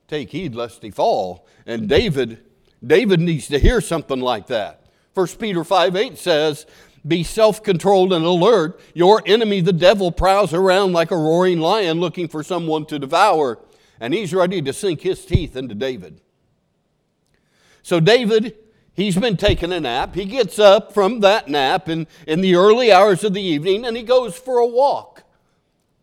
Take 0.06 0.30
heed 0.30 0.54
lest 0.54 0.82
he 0.82 0.90
fall. 0.90 1.46
And 1.66 1.88
David 1.88 2.40
David 2.84 3.20
needs 3.20 3.48
to 3.48 3.58
hear 3.58 3.80
something 3.80 4.20
like 4.20 4.46
that. 4.46 4.86
1 5.14 5.26
Peter 5.38 5.64
5 5.64 5.96
8 5.96 6.18
says, 6.18 6.66
Be 7.06 7.22
self 7.22 7.62
controlled 7.62 8.12
and 8.12 8.24
alert. 8.24 8.80
Your 8.94 9.22
enemy, 9.26 9.60
the 9.60 9.72
devil, 9.72 10.10
prowls 10.10 10.54
around 10.54 10.92
like 10.92 11.10
a 11.10 11.16
roaring 11.16 11.60
lion 11.60 12.00
looking 12.00 12.28
for 12.28 12.42
someone 12.42 12.86
to 12.86 12.98
devour, 12.98 13.58
and 13.98 14.14
he's 14.14 14.32
ready 14.32 14.62
to 14.62 14.72
sink 14.72 15.02
his 15.02 15.24
teeth 15.24 15.56
into 15.56 15.74
David. 15.74 16.20
So, 17.82 17.98
David, 17.98 18.56
he's 19.00 19.16
been 19.16 19.36
taking 19.36 19.72
a 19.72 19.80
nap. 19.80 20.14
He 20.14 20.24
gets 20.24 20.58
up 20.58 20.92
from 20.92 21.20
that 21.20 21.48
nap 21.48 21.88
in, 21.88 22.06
in 22.26 22.40
the 22.40 22.54
early 22.54 22.92
hours 22.92 23.24
of 23.24 23.34
the 23.34 23.42
evening 23.42 23.84
and 23.84 23.96
he 23.96 24.02
goes 24.02 24.36
for 24.36 24.58
a 24.58 24.66
walk 24.66 25.24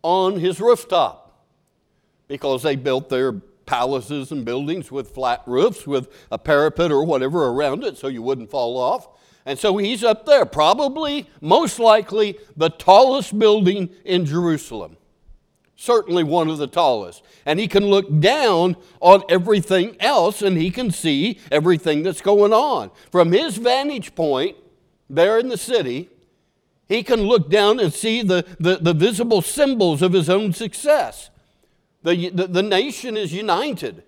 on 0.02 0.38
his 0.38 0.60
rooftop 0.60 1.46
because 2.28 2.62
they 2.62 2.76
built 2.76 3.08
their 3.08 3.32
palaces 3.66 4.32
and 4.32 4.44
buildings 4.44 4.90
with 4.90 5.10
flat 5.10 5.42
roofs 5.46 5.86
with 5.86 6.08
a 6.30 6.38
parapet 6.38 6.90
or 6.90 7.04
whatever 7.04 7.48
around 7.48 7.84
it 7.84 7.96
so 7.96 8.08
you 8.08 8.22
wouldn't 8.22 8.50
fall 8.50 8.76
off. 8.76 9.08
And 9.46 9.58
so 9.58 9.78
he's 9.78 10.04
up 10.04 10.26
there, 10.26 10.44
probably, 10.44 11.26
most 11.40 11.78
likely, 11.78 12.38
the 12.54 12.68
tallest 12.68 13.38
building 13.38 13.88
in 14.04 14.26
Jerusalem. 14.26 14.97
Certainly 15.80 16.24
one 16.24 16.48
of 16.48 16.58
the 16.58 16.66
tallest. 16.66 17.22
And 17.46 17.60
he 17.60 17.68
can 17.68 17.86
look 17.86 18.18
down 18.18 18.76
on 19.00 19.22
everything 19.28 19.96
else 20.00 20.42
and 20.42 20.56
he 20.56 20.72
can 20.72 20.90
see 20.90 21.38
everything 21.52 22.02
that's 22.02 22.20
going 22.20 22.52
on. 22.52 22.90
From 23.12 23.30
his 23.30 23.58
vantage 23.58 24.16
point, 24.16 24.56
there 25.08 25.38
in 25.38 25.48
the 25.48 25.56
city, 25.56 26.10
he 26.88 27.04
can 27.04 27.22
look 27.22 27.48
down 27.48 27.78
and 27.78 27.94
see 27.94 28.22
the, 28.22 28.44
the, 28.58 28.78
the 28.78 28.92
visible 28.92 29.40
symbols 29.40 30.02
of 30.02 30.12
his 30.12 30.28
own 30.28 30.52
success. 30.52 31.30
The, 32.02 32.30
the, 32.30 32.48
the 32.48 32.62
nation 32.62 33.16
is 33.16 33.32
united. 33.32 34.02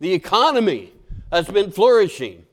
The 0.00 0.12
economy 0.12 0.92
has 1.30 1.46
been 1.46 1.70
flourishing. 1.70 2.46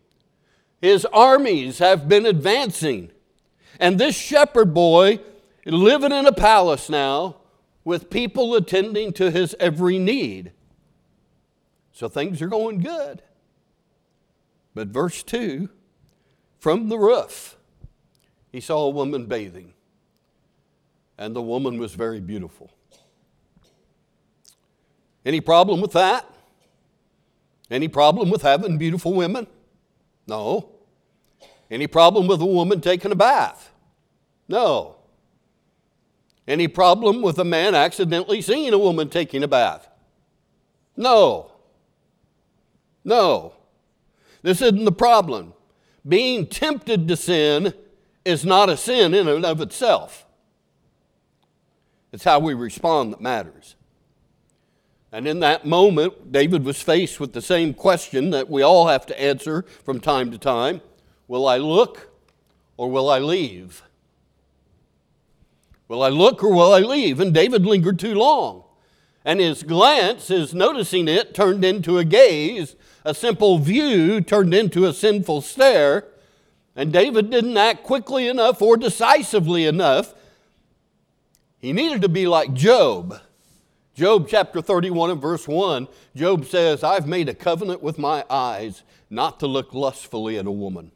His 0.79 1.05
armies 1.05 1.79
have 1.79 2.07
been 2.07 2.27
advancing. 2.27 3.09
And 3.79 3.97
this 3.97 4.15
shepherd 4.15 4.75
boy, 4.75 5.21
living 5.65 6.11
in 6.11 6.27
a 6.27 6.31
palace 6.31 6.87
now, 6.87 7.37
with 7.87 8.09
people 8.09 8.53
attending 8.53 9.13
to 9.13 9.31
his 9.31 9.55
every 9.61 9.97
need. 9.97 10.51
So 11.93 12.09
things 12.09 12.41
are 12.41 12.47
going 12.47 12.81
good. 12.81 13.21
But 14.75 14.89
verse 14.89 15.23
2 15.23 15.69
from 16.59 16.89
the 16.89 16.97
roof, 16.97 17.55
he 18.51 18.59
saw 18.59 18.87
a 18.87 18.89
woman 18.89 19.25
bathing, 19.25 19.71
and 21.17 21.33
the 21.33 21.41
woman 21.41 21.79
was 21.79 21.93
very 21.93 22.19
beautiful. 22.19 22.71
Any 25.25 25.39
problem 25.39 25.79
with 25.79 25.93
that? 25.93 26.29
Any 27.71 27.87
problem 27.87 28.29
with 28.29 28.41
having 28.41 28.77
beautiful 28.77 29.13
women? 29.13 29.47
No. 30.27 30.71
Any 31.71 31.87
problem 31.87 32.27
with 32.27 32.41
a 32.41 32.45
woman 32.45 32.81
taking 32.81 33.13
a 33.13 33.15
bath? 33.15 33.71
No. 34.49 34.97
Any 36.47 36.67
problem 36.67 37.21
with 37.21 37.37
a 37.39 37.43
man 37.43 37.75
accidentally 37.75 38.41
seeing 38.41 38.73
a 38.73 38.77
woman 38.77 39.09
taking 39.09 39.43
a 39.43 39.47
bath? 39.47 39.89
No. 40.95 41.51
No. 43.03 43.53
This 44.41 44.61
isn't 44.61 44.85
the 44.85 44.91
problem. 44.91 45.53
Being 46.07 46.47
tempted 46.47 47.07
to 47.07 47.17
sin 47.17 47.73
is 48.23 48.45
not 48.45 48.69
a 48.69 48.77
sin 48.77 49.13
in 49.13 49.27
and 49.27 49.45
of 49.45 49.59
itself. 49.59 50.25
It's 52.13 52.23
how 52.23 52.39
we 52.39 52.53
respond 52.53 53.11
that 53.11 53.21
matters. 53.21 53.75
And 55.11 55.27
in 55.27 55.39
that 55.41 55.65
moment, 55.65 56.31
David 56.31 56.63
was 56.63 56.81
faced 56.81 57.19
with 57.19 57.33
the 57.33 57.41
same 57.41 57.73
question 57.73 58.29
that 58.31 58.49
we 58.49 58.61
all 58.61 58.87
have 58.87 59.05
to 59.07 59.19
answer 59.19 59.63
from 59.83 59.99
time 59.99 60.31
to 60.31 60.37
time 60.37 60.81
Will 61.27 61.47
I 61.47 61.57
look 61.57 62.09
or 62.77 62.89
will 62.89 63.09
I 63.09 63.19
leave? 63.19 63.83
Will 65.87 66.03
I 66.03 66.09
look 66.09 66.43
or 66.43 66.53
will 66.53 66.73
I 66.73 66.79
leave? 66.79 67.19
And 67.19 67.33
David 67.33 67.65
lingered 67.65 67.99
too 67.99 68.15
long. 68.15 68.63
And 69.23 69.39
his 69.39 69.63
glance, 69.63 70.27
his 70.27 70.53
noticing 70.53 71.07
it, 71.07 71.33
turned 71.33 71.63
into 71.63 71.97
a 71.97 72.05
gaze. 72.05 72.75
A 73.03 73.13
simple 73.13 73.57
view 73.57 74.21
turned 74.21 74.53
into 74.53 74.85
a 74.85 74.93
sinful 74.93 75.41
stare. 75.41 76.05
And 76.75 76.93
David 76.93 77.29
didn't 77.29 77.57
act 77.57 77.83
quickly 77.83 78.27
enough 78.27 78.61
or 78.61 78.77
decisively 78.77 79.65
enough. 79.65 80.13
He 81.59 81.73
needed 81.73 82.01
to 82.03 82.09
be 82.09 82.27
like 82.27 82.53
Job. 82.53 83.19
Job 83.95 84.27
chapter 84.29 84.61
31 84.61 85.09
and 85.09 85.21
verse 85.21 85.47
1, 85.47 85.87
Job 86.15 86.45
says, 86.45 86.83
I've 86.83 87.07
made 87.07 87.27
a 87.29 87.33
covenant 87.33 87.81
with 87.81 87.97
my 87.97 88.23
eyes 88.29 88.83
not 89.09 89.39
to 89.39 89.47
look 89.47 89.73
lustfully 89.73 90.37
at 90.37 90.45
a 90.45 90.51
woman. 90.51 90.91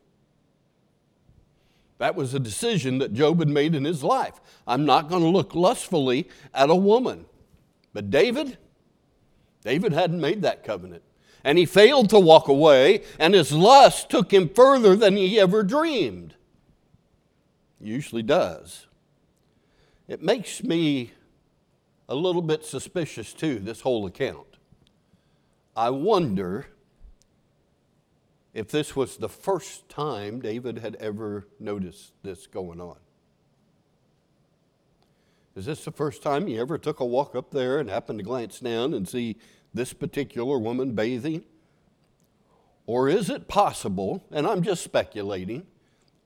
That 2.01 2.15
was 2.15 2.34
a 2.34 2.39
decision 2.39 2.98
that 2.98 3.13
Job 3.13 3.38
had 3.38 3.48
made 3.48 3.75
in 3.75 3.86
his 3.86 4.03
life. 4.03 4.41
I'm 4.65 4.88
not 4.88 5.08
going 5.08 5.22
to 5.22 5.29
look 5.29 5.53
lustfully 5.53 6.27
at 6.51 6.72
a 6.72 6.75
woman. 6.75 7.25
But 7.93 8.10
David, 8.10 8.58
David 9.63 9.93
hadn't 9.93 10.20
made 10.20 10.41
that 10.41 10.63
covenant. 10.63 11.03
And 11.43 11.60
he 11.60 11.67
failed 11.67 12.10
to 12.10 12.20
walk 12.20 12.48
away, 12.48 13.03
and 13.20 13.36
his 13.36 13.51
lust 13.51 14.10
took 14.10 14.34
him 14.34 14.50
further 14.50 14.96
than 14.96 15.15
he 15.15 15.39
ever 15.39 15.62
dreamed. 15.62 16.34
Usually 17.79 18.24
does. 18.24 18.88
It 20.08 20.24
makes 20.24 20.63
me 20.63 21.12
a 22.10 22.15
little 22.15 22.41
bit 22.41 22.65
suspicious 22.65 23.31
too, 23.31 23.60
this 23.60 23.81
whole 23.81 24.08
account. 24.08 24.58
I 25.75 25.91
wonder 25.91 26.65
if 28.53 28.67
this 28.70 28.96
was 28.96 29.17
the 29.17 29.29
first 29.29 29.88
time 29.89 30.41
David 30.41 30.79
had 30.79 30.96
ever 30.96 31.48
noticed 31.60 32.13
this 32.24 32.48
going 32.48 32.81
on. 32.81 32.98
Is 35.55 35.65
this 35.65 35.84
the 35.84 35.91
first 35.91 36.24
time 36.24 36.48
he 36.48 36.58
ever 36.58 36.77
took 36.77 37.00
a 37.00 37.05
walk 37.05 37.36
up 37.36 37.51
there 37.51 37.79
and 37.79 37.89
happened 37.89 38.20
to 38.20 38.24
glance 38.24 38.60
down 38.60 38.93
and 38.93 39.08
see 39.08 39.38
this 39.74 39.93
particular 39.93 40.58
woman 40.58 40.93
bathing? 40.93 41.43
Or 42.86 43.08
is 43.10 43.29
it 43.29 43.48
possible, 43.48 44.25
and 44.31 44.48
I'm 44.48 44.63
just 44.63 44.84
speculating, 44.84 45.65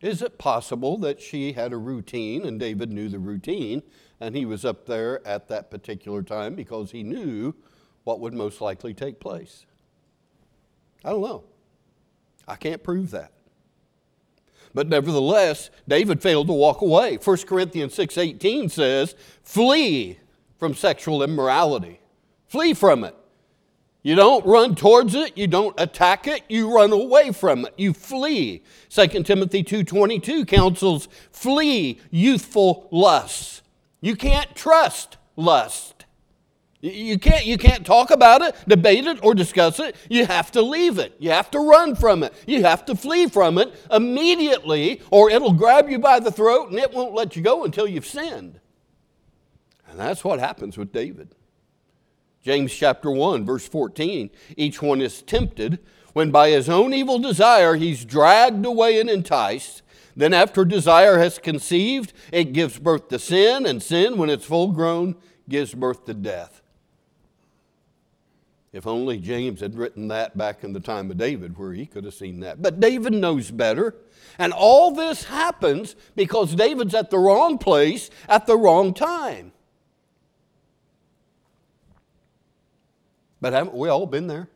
is 0.01 0.21
it 0.21 0.37
possible 0.37 0.97
that 0.99 1.21
she 1.21 1.53
had 1.53 1.73
a 1.73 1.77
routine 1.77 2.45
and 2.45 2.59
David 2.59 2.91
knew 2.91 3.09
the 3.09 3.19
routine 3.19 3.81
and 4.19 4.35
he 4.35 4.45
was 4.45 4.63
up 4.63 4.85
there 4.85 5.25
at 5.27 5.47
that 5.47 5.71
particular 5.71 6.21
time 6.21 6.55
because 6.55 6.91
he 6.91 7.03
knew 7.03 7.53
what 8.03 8.19
would 8.19 8.33
most 8.33 8.61
likely 8.61 8.93
take 8.93 9.19
place. 9.19 9.65
I 11.03 11.09
don't 11.09 11.21
know. 11.21 11.43
I 12.47 12.55
can't 12.55 12.83
prove 12.83 13.11
that. 13.11 13.31
But 14.73 14.89
nevertheless, 14.89 15.69
David 15.87 16.21
failed 16.21 16.47
to 16.47 16.53
walk 16.53 16.81
away. 16.81 17.17
1 17.17 17.47
Corinthians 17.47 17.93
6:18 17.93 18.69
says, 18.69 19.15
"Flee 19.41 20.19
from 20.57 20.73
sexual 20.73 21.23
immorality. 21.23 21.99
Flee 22.47 22.73
from 22.73 23.03
it. 23.03 23.15
You 24.03 24.15
don't 24.15 24.45
run 24.45 24.75
towards 24.75 25.15
it, 25.15 25.35
you 25.35 25.47
don't 25.47 25.73
attack 25.79 26.27
it, 26.27 26.43
you 26.47 26.71
run 26.71 26.91
away 26.91 27.31
from 27.31 27.65
it. 27.65 27.73
You 27.75 27.91
flee. 27.91 28.61
2 28.89 29.25
Timothy 29.25 29.63
2:22 29.63 30.45
counsels, 30.45 31.07
"Flee 31.31 31.99
youthful 32.11 32.87
lusts." 32.91 33.63
You 34.01 34.15
can't 34.15 34.55
trust 34.55 35.17
lust. 35.35 35.94
You 36.85 37.17
can't, 37.17 37.47
you 37.47 37.57
can't 37.57 37.83
talk 37.83 38.11
about 38.11 38.43
it, 38.43 38.55
debate 38.67 39.07
it, 39.07 39.23
or 39.23 39.33
discuss 39.33 39.79
it. 39.79 39.95
You 40.07 40.27
have 40.27 40.51
to 40.51 40.61
leave 40.61 40.99
it. 40.99 41.15
You 41.17 41.31
have 41.31 41.49
to 41.51 41.59
run 41.59 41.95
from 41.95 42.21
it. 42.21 42.31
You 42.45 42.63
have 42.63 42.85
to 42.85 42.95
flee 42.95 43.27
from 43.27 43.57
it 43.57 43.73
immediately, 43.89 45.01
or 45.09 45.31
it'll 45.31 45.53
grab 45.53 45.89
you 45.89 45.97
by 45.97 46.19
the 46.19 46.31
throat 46.31 46.69
and 46.69 46.77
it 46.77 46.93
won't 46.93 47.15
let 47.15 47.35
you 47.35 47.41
go 47.41 47.63
until 47.63 47.87
you've 47.87 48.05
sinned. 48.05 48.59
And 49.89 49.99
that's 49.99 50.23
what 50.23 50.39
happens 50.39 50.77
with 50.77 50.93
David. 50.93 51.33
James 52.43 52.71
chapter 52.71 53.09
1, 53.09 53.45
verse 53.45 53.67
14 53.67 54.29
each 54.55 54.79
one 54.79 55.01
is 55.01 55.23
tempted 55.23 55.79
when 56.13 56.29
by 56.29 56.49
his 56.49 56.69
own 56.69 56.93
evil 56.93 57.17
desire 57.17 57.73
he's 57.75 58.05
dragged 58.05 58.63
away 58.63 58.99
and 58.99 59.09
enticed. 59.09 59.81
Then, 60.15 60.33
after 60.33 60.63
desire 60.63 61.17
has 61.17 61.39
conceived, 61.39 62.13
it 62.31 62.53
gives 62.53 62.79
birth 62.79 63.09
to 63.09 63.19
sin, 63.19 63.65
and 63.65 63.83
sin, 63.83 64.17
when 64.17 64.29
it's 64.29 64.45
full 64.45 64.71
grown, 64.71 65.15
gives 65.49 65.73
birth 65.73 66.05
to 66.05 66.13
death. 66.13 66.61
If 68.75 68.85
only 68.85 69.17
James 69.17 69.61
had 69.61 69.75
written 69.75 70.09
that 70.09 70.37
back 70.37 70.63
in 70.63 70.73
the 70.73 70.79
time 70.79 71.09
of 71.09 71.17
David, 71.17 71.57
where 71.57 71.73
he 71.73 71.85
could 71.85 72.03
have 72.03 72.13
seen 72.13 72.41
that. 72.41 72.61
But 72.61 72.79
David 72.79 73.13
knows 73.13 73.49
better. 73.49 73.95
And 74.37 74.51
all 74.51 74.91
this 74.91 75.23
happens 75.23 75.95
because 76.15 76.53
David's 76.53 76.93
at 76.93 77.09
the 77.09 77.17
wrong 77.17 77.57
place 77.57 78.09
at 78.27 78.45
the 78.45 78.57
wrong 78.57 78.93
time. 78.93 79.53
But 83.39 83.53
haven't 83.53 83.75
we 83.75 83.87
all 83.87 84.05
been 84.05 84.27
there? 84.27 84.49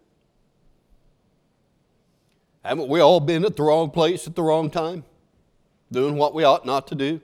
Haven't 2.64 2.90
we 2.90 3.00
all 3.00 3.22
been 3.22 3.46
at 3.46 3.56
the 3.56 3.64
wrong 3.64 3.90
place 3.90 4.28
at 4.28 4.36
the 4.36 4.44
wrong 4.44 4.70
time? 4.70 5.06
doing 5.92 6.16
what 6.16 6.34
we 6.34 6.44
ought 6.44 6.66
not 6.66 6.88
to 6.88 6.96
do. 6.96 7.22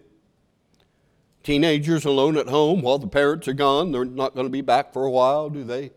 Teenagers 1.44 2.06
alone 2.06 2.38
at 2.38 2.48
home 2.48 2.82
while 2.82 2.98
the 2.98 3.08
parents 3.08 3.48
are 3.48 3.54
gone, 3.54 3.92
they're 3.92 4.06
not 4.06 4.34
going 4.34 4.48
to 4.48 4.52
be 4.52 4.62
back 4.62 4.92
for 4.92 5.06
a 5.06 5.12
while. 5.12 5.50
Do 5.50 5.64
they 5.64 5.92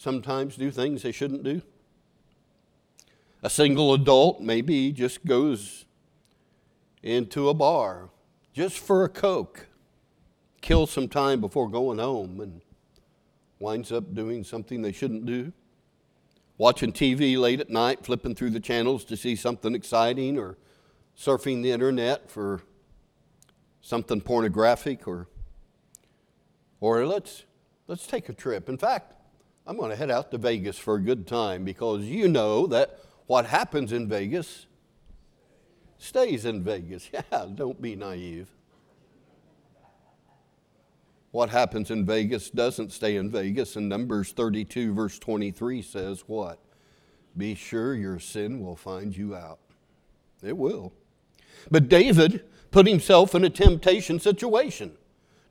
sometimes 0.00 0.56
do 0.56 0.70
things 0.70 1.02
they 1.02 1.12
shouldn't 1.12 1.42
do? 1.42 1.60
A 3.42 3.50
single 3.50 3.92
adult 3.92 4.40
maybe 4.40 4.92
just 4.92 5.26
goes 5.26 5.84
into 7.02 7.50
a 7.50 7.54
bar 7.54 8.08
just 8.54 8.78
for 8.78 9.04
a 9.04 9.10
Coke, 9.10 9.66
kill 10.62 10.86
some 10.86 11.06
time 11.06 11.42
before 11.42 11.68
going 11.68 11.98
home, 11.98 12.40
and 12.40 12.62
winds 13.58 13.92
up 13.92 14.14
doing 14.14 14.42
something 14.42 14.80
they 14.80 14.90
shouldn't 14.90 15.26
do. 15.26 15.52
Watching 16.56 16.92
TV 16.92 17.38
late 17.38 17.60
at 17.60 17.68
night, 17.68 18.06
flipping 18.06 18.34
through 18.34 18.50
the 18.50 18.60
channels 18.60 19.04
to 19.04 19.18
see 19.18 19.36
something 19.36 19.74
exciting, 19.74 20.38
or 20.38 20.56
surfing 21.14 21.62
the 21.62 21.72
internet 21.72 22.30
for 22.30 22.62
something 23.82 24.22
pornographic, 24.22 25.06
or, 25.06 25.28
or 26.80 27.06
let's, 27.06 27.44
let's 27.86 28.06
take 28.06 28.30
a 28.30 28.32
trip. 28.32 28.66
In 28.70 28.78
fact, 28.78 29.14
I'm 29.70 29.76
going 29.76 29.90
to 29.90 29.96
head 29.96 30.10
out 30.10 30.32
to 30.32 30.38
Vegas 30.38 30.78
for 30.78 30.96
a 30.96 31.00
good 31.00 31.28
time 31.28 31.64
because 31.64 32.02
you 32.02 32.26
know 32.26 32.66
that 32.66 32.98
what 33.28 33.46
happens 33.46 33.92
in 33.92 34.08
Vegas 34.08 34.66
stays 35.96 36.44
in 36.44 36.64
Vegas. 36.64 37.08
Yeah, 37.12 37.46
don't 37.54 37.80
be 37.80 37.94
naive. 37.94 38.48
What 41.30 41.50
happens 41.50 41.92
in 41.92 42.04
Vegas 42.04 42.50
doesn't 42.50 42.90
stay 42.90 43.14
in 43.14 43.30
Vegas. 43.30 43.76
And 43.76 43.88
Numbers 43.88 44.32
32, 44.32 44.92
verse 44.92 45.20
23 45.20 45.82
says, 45.82 46.24
What? 46.26 46.58
Be 47.36 47.54
sure 47.54 47.94
your 47.94 48.18
sin 48.18 48.60
will 48.60 48.74
find 48.74 49.16
you 49.16 49.36
out. 49.36 49.60
It 50.42 50.56
will. 50.56 50.92
But 51.70 51.88
David 51.88 52.42
put 52.72 52.88
himself 52.88 53.36
in 53.36 53.44
a 53.44 53.50
temptation 53.50 54.18
situation. 54.18 54.96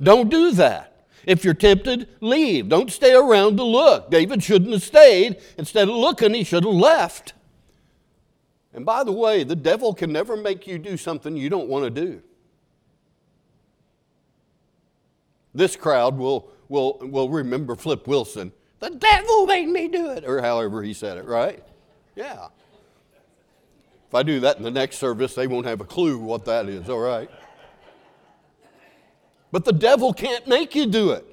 Don't 0.03 0.29
do 0.29 0.51
that. 0.51 0.88
If 1.25 1.43
you're 1.43 1.53
tempted, 1.53 2.07
leave. 2.21 2.69
Don't 2.69 2.91
stay 2.91 3.13
around 3.13 3.57
to 3.57 3.63
look. 3.63 4.09
David 4.09 4.43
shouldn't 4.43 4.71
have 4.71 4.83
stayed. 4.83 5.38
Instead 5.57 5.89
of 5.89 5.95
looking, 5.95 6.33
he 6.33 6.43
should 6.43 6.63
have 6.63 6.73
left. 6.73 7.33
And 8.73 8.85
by 8.85 9.03
the 9.03 9.11
way, 9.11 9.43
the 9.43 9.55
devil 9.55 9.93
can 9.93 10.11
never 10.11 10.38
make 10.38 10.67
you 10.67 10.77
do 10.77 10.97
something 10.97 11.35
you 11.35 11.49
don't 11.49 11.67
want 11.67 11.85
to 11.85 11.89
do. 11.89 12.21
This 15.53 15.75
crowd 15.75 16.17
will, 16.17 16.49
will, 16.67 16.99
will 17.01 17.29
remember 17.29 17.75
Flip 17.75 18.07
Wilson. 18.07 18.51
The 18.79 18.91
devil 18.91 19.45
made 19.45 19.67
me 19.67 19.88
do 19.88 20.11
it, 20.11 20.23
or 20.25 20.41
however 20.41 20.83
he 20.83 20.93
said 20.93 21.17
it, 21.17 21.25
right? 21.25 21.63
Yeah. 22.15 22.47
If 24.07 24.15
I 24.15 24.23
do 24.23 24.39
that 24.39 24.57
in 24.57 24.63
the 24.63 24.71
next 24.71 24.97
service, 24.97 25.35
they 25.35 25.47
won't 25.47 25.65
have 25.65 25.81
a 25.81 25.85
clue 25.85 26.17
what 26.17 26.45
that 26.45 26.69
is, 26.69 26.89
all 26.89 26.99
right? 26.99 27.29
But 29.51 29.65
the 29.65 29.74
devil 29.74 30.13
can't 30.13 30.48
make 30.48 30.75
you 30.75 30.86
do 30.86 31.12
it. 31.12 31.25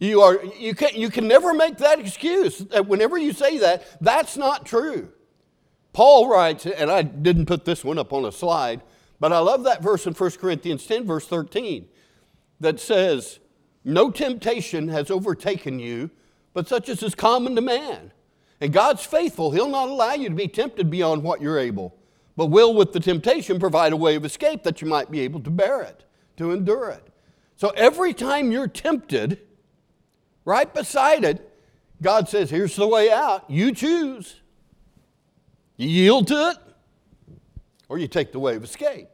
You, 0.00 0.20
are, 0.22 0.44
you, 0.58 0.74
can, 0.74 0.94
you 0.94 1.10
can 1.10 1.26
never 1.26 1.52
make 1.52 1.78
that 1.78 1.98
excuse. 1.98 2.60
Whenever 2.86 3.18
you 3.18 3.32
say 3.32 3.58
that, 3.58 4.00
that's 4.00 4.36
not 4.36 4.64
true. 4.64 5.10
Paul 5.92 6.28
writes, 6.28 6.66
and 6.66 6.90
I 6.90 7.02
didn't 7.02 7.46
put 7.46 7.64
this 7.64 7.84
one 7.84 7.98
up 7.98 8.12
on 8.12 8.24
a 8.24 8.30
slide, 8.30 8.82
but 9.18 9.32
I 9.32 9.38
love 9.38 9.64
that 9.64 9.82
verse 9.82 10.06
in 10.06 10.14
1 10.14 10.30
Corinthians 10.32 10.86
10, 10.86 11.04
verse 11.04 11.26
13, 11.26 11.88
that 12.60 12.78
says, 12.78 13.40
No 13.84 14.10
temptation 14.10 14.88
has 14.88 15.10
overtaken 15.10 15.80
you, 15.80 16.10
but 16.54 16.68
such 16.68 16.88
as 16.88 17.02
is 17.02 17.16
common 17.16 17.56
to 17.56 17.60
man. 17.60 18.12
And 18.60 18.72
God's 18.72 19.04
faithful. 19.04 19.50
He'll 19.50 19.68
not 19.68 19.88
allow 19.88 20.14
you 20.14 20.28
to 20.28 20.34
be 20.34 20.48
tempted 20.48 20.90
beyond 20.90 21.22
what 21.22 21.40
you're 21.40 21.58
able, 21.58 21.96
but 22.36 22.46
will, 22.46 22.74
with 22.74 22.92
the 22.92 23.00
temptation, 23.00 23.58
provide 23.58 23.92
a 23.92 23.96
way 23.96 24.14
of 24.14 24.24
escape 24.24 24.62
that 24.62 24.80
you 24.80 24.88
might 24.88 25.10
be 25.10 25.20
able 25.20 25.40
to 25.40 25.50
bear 25.50 25.82
it, 25.82 26.04
to 26.36 26.52
endure 26.52 26.90
it. 26.90 27.08
So 27.58 27.70
every 27.70 28.14
time 28.14 28.52
you're 28.52 28.68
tempted, 28.68 29.40
right 30.44 30.72
beside 30.72 31.24
it, 31.24 31.44
God 32.00 32.28
says, 32.28 32.50
Here's 32.50 32.76
the 32.76 32.86
way 32.86 33.10
out. 33.10 33.50
You 33.50 33.72
choose. 33.72 34.36
You 35.76 35.88
yield 35.88 36.28
to 36.28 36.50
it, 36.50 36.56
or 37.88 37.98
you 37.98 38.06
take 38.06 38.30
the 38.30 38.38
way 38.38 38.54
of 38.54 38.62
escape. 38.62 39.08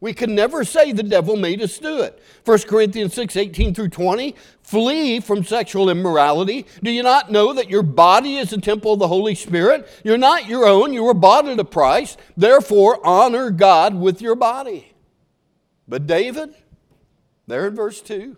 We 0.00 0.12
can 0.12 0.34
never 0.34 0.64
say 0.64 0.90
the 0.90 1.04
devil 1.04 1.36
made 1.36 1.62
us 1.62 1.78
do 1.78 2.02
it. 2.02 2.20
1 2.44 2.58
Corinthians 2.62 3.14
6 3.14 3.36
18 3.36 3.74
through 3.74 3.88
20 3.90 4.34
flee 4.60 5.20
from 5.20 5.44
sexual 5.44 5.88
immorality. 5.88 6.66
Do 6.82 6.90
you 6.90 7.04
not 7.04 7.30
know 7.30 7.52
that 7.52 7.70
your 7.70 7.84
body 7.84 8.38
is 8.38 8.52
a 8.52 8.60
temple 8.60 8.94
of 8.94 8.98
the 8.98 9.08
Holy 9.08 9.36
Spirit? 9.36 9.88
You're 10.02 10.18
not 10.18 10.48
your 10.48 10.66
own, 10.66 10.92
you 10.92 11.04
were 11.04 11.14
bought 11.14 11.46
at 11.46 11.60
a 11.60 11.64
price. 11.64 12.16
Therefore, 12.36 12.98
honor 13.06 13.50
God 13.50 13.94
with 13.94 14.20
your 14.20 14.34
body. 14.34 14.94
But 15.86 16.08
David, 16.08 16.54
there 17.48 17.66
in 17.66 17.74
verse 17.74 18.00
2, 18.00 18.36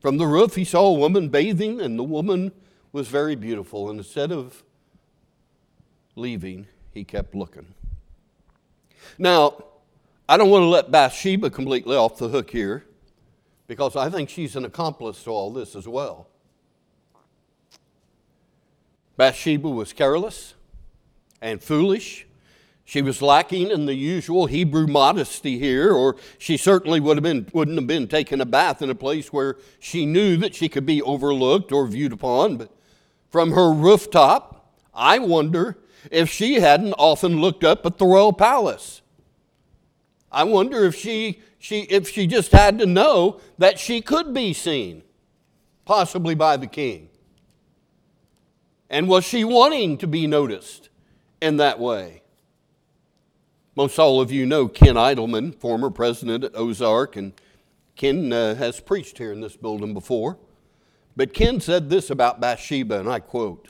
from 0.00 0.18
the 0.18 0.26
roof 0.26 0.54
he 0.54 0.64
saw 0.64 0.86
a 0.88 0.98
woman 0.98 1.30
bathing, 1.30 1.80
and 1.80 1.98
the 1.98 2.04
woman 2.04 2.52
was 2.92 3.08
very 3.08 3.34
beautiful. 3.34 3.88
And 3.88 3.98
instead 3.98 4.30
of 4.30 4.62
leaving, 6.14 6.66
he 6.92 7.04
kept 7.04 7.34
looking. 7.34 7.74
Now, 9.18 9.64
I 10.28 10.36
don't 10.36 10.50
want 10.50 10.62
to 10.62 10.68
let 10.68 10.90
Bathsheba 10.90 11.50
completely 11.50 11.96
off 11.96 12.18
the 12.18 12.28
hook 12.28 12.50
here 12.50 12.84
because 13.66 13.96
I 13.96 14.10
think 14.10 14.28
she's 14.28 14.56
an 14.56 14.64
accomplice 14.64 15.22
to 15.24 15.30
all 15.30 15.52
this 15.52 15.74
as 15.74 15.88
well. 15.88 16.28
Bathsheba 19.16 19.68
was 19.68 19.92
careless 19.92 20.54
and 21.40 21.62
foolish. 21.62 22.26
She 22.84 23.00
was 23.00 23.22
lacking 23.22 23.70
in 23.70 23.86
the 23.86 23.94
usual 23.94 24.46
Hebrew 24.46 24.86
modesty 24.86 25.58
here, 25.58 25.92
or 25.92 26.16
she 26.38 26.58
certainly 26.58 27.00
would 27.00 27.16
have 27.16 27.24
been, 27.24 27.48
wouldn't 27.52 27.78
have 27.78 27.86
been 27.86 28.06
taking 28.08 28.42
a 28.42 28.46
bath 28.46 28.82
in 28.82 28.90
a 28.90 28.94
place 28.94 29.32
where 29.32 29.56
she 29.78 30.04
knew 30.04 30.36
that 30.36 30.54
she 30.54 30.68
could 30.68 30.84
be 30.84 31.00
overlooked 31.00 31.72
or 31.72 31.86
viewed 31.86 32.12
upon. 32.12 32.58
But 32.58 32.70
from 33.30 33.52
her 33.52 33.72
rooftop, 33.72 34.70
I 34.92 35.18
wonder 35.18 35.78
if 36.10 36.28
she 36.28 36.56
hadn't 36.56 36.92
often 36.94 37.40
looked 37.40 37.64
up 37.64 37.86
at 37.86 37.96
the 37.96 38.06
royal 38.06 38.34
palace. 38.34 39.00
I 40.30 40.44
wonder 40.44 40.84
if 40.84 40.94
she, 40.94 41.40
she, 41.58 41.82
if 41.82 42.10
she 42.10 42.26
just 42.26 42.52
had 42.52 42.78
to 42.80 42.86
know 42.86 43.40
that 43.56 43.78
she 43.78 44.02
could 44.02 44.34
be 44.34 44.52
seen, 44.52 45.02
possibly 45.86 46.34
by 46.34 46.58
the 46.58 46.66
king. 46.66 47.08
And 48.90 49.08
was 49.08 49.24
she 49.24 49.42
wanting 49.42 49.96
to 49.98 50.06
be 50.06 50.26
noticed 50.26 50.90
in 51.40 51.56
that 51.56 51.80
way? 51.80 52.23
Most 53.76 53.98
all 53.98 54.20
of 54.20 54.30
you 54.30 54.46
know 54.46 54.68
Ken 54.68 54.94
Idleman, 54.96 55.52
former 55.52 55.90
president 55.90 56.44
at 56.44 56.54
Ozark, 56.54 57.16
and 57.16 57.32
Ken 57.96 58.32
uh, 58.32 58.54
has 58.54 58.80
preached 58.80 59.18
here 59.18 59.32
in 59.32 59.40
this 59.40 59.56
building 59.56 59.94
before. 59.94 60.38
But 61.16 61.34
Ken 61.34 61.60
said 61.60 61.90
this 61.90 62.10
about 62.10 62.40
Bathsheba, 62.40 63.00
and 63.00 63.08
I 63.08 63.20
quote 63.20 63.68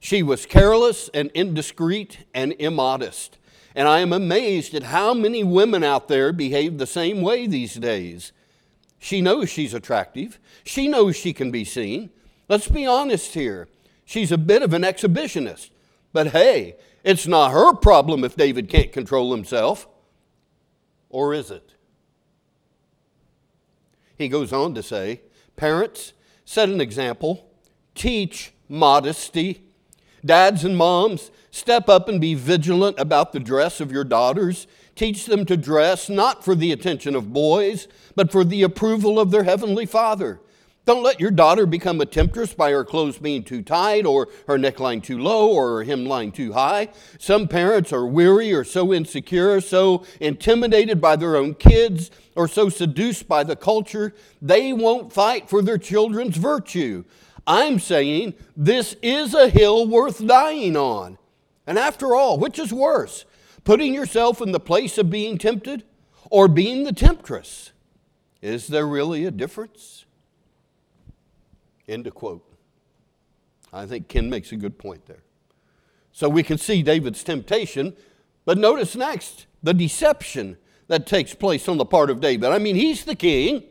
she 0.00 0.22
was 0.22 0.46
careless 0.46 1.10
and 1.12 1.30
indiscreet 1.34 2.26
and 2.32 2.54
immodest. 2.58 3.38
And 3.74 3.88
I 3.88 4.00
am 4.00 4.12
amazed 4.12 4.74
at 4.74 4.84
how 4.84 5.12
many 5.12 5.44
women 5.44 5.84
out 5.84 6.08
there 6.08 6.32
behave 6.32 6.78
the 6.78 6.86
same 6.86 7.20
way 7.20 7.46
these 7.46 7.74
days. 7.74 8.32
She 8.98 9.20
knows 9.20 9.50
she's 9.50 9.74
attractive, 9.74 10.38
she 10.64 10.88
knows 10.88 11.16
she 11.16 11.32
can 11.32 11.50
be 11.50 11.64
seen. 11.64 12.10
Let's 12.48 12.68
be 12.68 12.86
honest 12.86 13.34
here. 13.34 13.68
She's 14.04 14.32
a 14.32 14.38
bit 14.38 14.62
of 14.62 14.72
an 14.72 14.82
exhibitionist. 14.82 15.70
But 16.12 16.28
hey, 16.28 16.76
it's 17.04 17.26
not 17.26 17.52
her 17.52 17.74
problem 17.74 18.24
if 18.24 18.36
David 18.36 18.68
can't 18.68 18.92
control 18.92 19.32
himself. 19.32 19.88
Or 21.10 21.32
is 21.32 21.50
it? 21.50 21.74
He 24.16 24.28
goes 24.28 24.52
on 24.52 24.74
to 24.74 24.82
say, 24.82 25.22
Parents, 25.56 26.12
set 26.44 26.68
an 26.68 26.80
example, 26.80 27.50
teach 27.94 28.52
modesty 28.68 29.68
Dads 30.24 30.64
and 30.64 30.76
moms, 30.76 31.30
step 31.50 31.88
up 31.88 32.08
and 32.08 32.20
be 32.20 32.34
vigilant 32.34 32.98
about 32.98 33.32
the 33.32 33.40
dress 33.40 33.80
of 33.80 33.92
your 33.92 34.04
daughters. 34.04 34.66
Teach 34.94 35.26
them 35.26 35.44
to 35.46 35.56
dress 35.56 36.08
not 36.08 36.44
for 36.44 36.54
the 36.54 36.72
attention 36.72 37.14
of 37.14 37.32
boys, 37.32 37.86
but 38.16 38.32
for 38.32 38.42
the 38.44 38.62
approval 38.62 39.20
of 39.20 39.30
their 39.30 39.44
heavenly 39.44 39.86
Father. 39.86 40.40
Don't 40.88 41.02
let 41.02 41.20
your 41.20 41.30
daughter 41.30 41.66
become 41.66 42.00
a 42.00 42.06
temptress 42.06 42.54
by 42.54 42.70
her 42.70 42.82
clothes 42.82 43.18
being 43.18 43.42
too 43.42 43.60
tight 43.60 44.06
or 44.06 44.26
her 44.46 44.56
neckline 44.56 45.02
too 45.02 45.18
low 45.18 45.52
or 45.52 45.76
her 45.76 45.84
hemline 45.84 46.32
too 46.32 46.54
high. 46.54 46.88
Some 47.18 47.46
parents 47.46 47.92
are 47.92 48.06
weary 48.06 48.54
or 48.54 48.64
so 48.64 48.94
insecure, 48.94 49.60
so 49.60 50.06
intimidated 50.18 50.98
by 50.98 51.16
their 51.16 51.36
own 51.36 51.56
kids, 51.56 52.10
or 52.34 52.48
so 52.48 52.70
seduced 52.70 53.28
by 53.28 53.44
the 53.44 53.54
culture, 53.54 54.14
they 54.40 54.72
won't 54.72 55.12
fight 55.12 55.50
for 55.50 55.60
their 55.60 55.76
children's 55.76 56.38
virtue. 56.38 57.04
I'm 57.46 57.78
saying 57.80 58.32
this 58.56 58.96
is 59.02 59.34
a 59.34 59.50
hill 59.50 59.86
worth 59.86 60.26
dying 60.26 60.74
on. 60.74 61.18
And 61.66 61.78
after 61.78 62.16
all, 62.16 62.38
which 62.38 62.58
is 62.58 62.72
worse, 62.72 63.26
putting 63.62 63.92
yourself 63.92 64.40
in 64.40 64.52
the 64.52 64.58
place 64.58 64.96
of 64.96 65.10
being 65.10 65.36
tempted 65.36 65.84
or 66.30 66.48
being 66.48 66.84
the 66.84 66.94
temptress? 66.94 67.72
Is 68.40 68.68
there 68.68 68.86
really 68.86 69.26
a 69.26 69.30
difference? 69.30 70.06
End 71.88 72.06
of 72.06 72.14
quote. 72.14 72.44
I 73.72 73.86
think 73.86 74.08
Ken 74.08 74.30
makes 74.30 74.52
a 74.52 74.56
good 74.56 74.78
point 74.78 75.06
there. 75.06 75.22
So 76.12 76.28
we 76.28 76.42
can 76.42 76.58
see 76.58 76.82
David's 76.82 77.22
temptation, 77.22 77.96
but 78.44 78.58
notice 78.58 78.94
next 78.96 79.46
the 79.62 79.74
deception 79.74 80.56
that 80.88 81.06
takes 81.06 81.34
place 81.34 81.68
on 81.68 81.76
the 81.76 81.84
part 81.84 82.10
of 82.10 82.20
David. 82.20 82.50
I 82.50 82.58
mean, 82.58 82.76
he's 82.76 83.04
the 83.04 83.14
king 83.14 83.64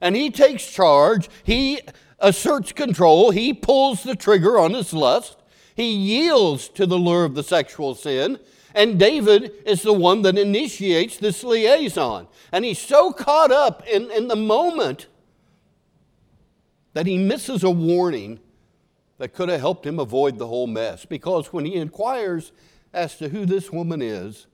and 0.00 0.14
he 0.14 0.30
takes 0.30 0.70
charge. 0.70 1.28
He 1.42 1.80
asserts 2.18 2.72
control, 2.72 3.30
he 3.30 3.52
pulls 3.52 4.02
the 4.02 4.16
trigger 4.16 4.58
on 4.58 4.72
his 4.72 4.92
lust, 4.92 5.36
he 5.74 5.92
yields 5.92 6.68
to 6.70 6.86
the 6.86 6.98
lure 6.98 7.24
of 7.24 7.34
the 7.34 7.42
sexual 7.42 7.94
sin, 7.94 8.38
And 8.74 8.98
David 8.98 9.52
is 9.64 9.82
the 9.82 9.92
one 9.92 10.22
that 10.22 10.38
initiates 10.38 11.16
this 11.16 11.44
liaison. 11.44 12.26
And 12.50 12.64
he's 12.64 12.78
so 12.78 13.12
caught 13.12 13.52
up 13.52 13.86
in, 13.86 14.10
in 14.10 14.28
the 14.28 14.36
moment 14.36 15.06
that 16.94 17.06
he 17.06 17.18
misses 17.18 17.62
a 17.62 17.70
warning 17.70 18.40
that 19.18 19.34
could 19.34 19.48
have 19.48 19.60
helped 19.60 19.86
him 19.86 19.98
avoid 19.98 20.38
the 20.38 20.46
whole 20.46 20.66
mess. 20.66 21.04
Because 21.04 21.52
when 21.52 21.64
he 21.64 21.74
inquires 21.74 22.52
as 22.92 23.16
to 23.18 23.28
who 23.28 23.44
this 23.44 23.70
woman 23.70 24.00
is, 24.00 24.46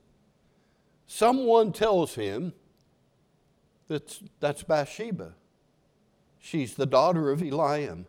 someone 1.07 1.71
tells 1.71 2.15
him 2.15 2.53
that 3.87 4.19
that's 4.39 4.63
Bathsheba. 4.63 5.35
She's 6.39 6.73
the 6.75 6.85
daughter 6.85 7.31
of 7.31 7.41
Eliam 7.41 8.05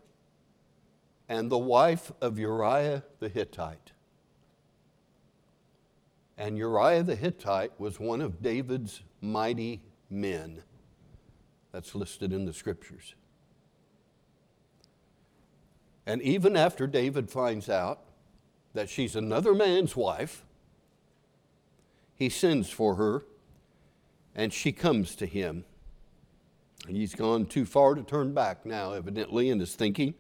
and 1.29 1.51
the 1.51 1.59
wife 1.59 2.13
of 2.21 2.39
Uriah 2.39 3.05
the 3.19 3.29
Hittite. 3.29 3.93
And 6.39 6.57
Uriah 6.57 7.03
the 7.03 7.15
Hittite 7.15 7.79
was 7.79 8.01
one 8.01 8.21
of 8.21 8.43
David's 8.43 9.03
mighty 9.21 9.83
men. 10.09 10.63
That's 11.73 11.95
listed 11.95 12.33
in 12.33 12.47
the 12.47 12.53
scriptures. 12.53 13.15
And 16.07 16.21
even 16.23 16.57
after 16.57 16.87
David 16.87 17.31
finds 17.31 17.69
out 17.69 18.01
that 18.75 18.89
she's 18.89 19.15
another 19.15 19.55
man's 19.55 19.95
wife, 19.95 20.45
he 22.15 22.29
sends 22.29 22.71
for 22.71 22.97
her 22.97 23.25
and 24.35 24.53
she 24.53 24.73
comes 24.73 25.15
to 25.17 25.27
him. 25.27 25.65
And 26.87 26.97
he's 26.97 27.15
gone 27.15 27.47
too 27.47 27.65
far 27.65 27.95
to 27.95 28.03
turn 28.03 28.35
back 28.35 28.67
now, 28.67 28.93
evidently, 28.93 29.51
in 29.51 29.61
his 29.61 29.75
thinking. 29.75 30.15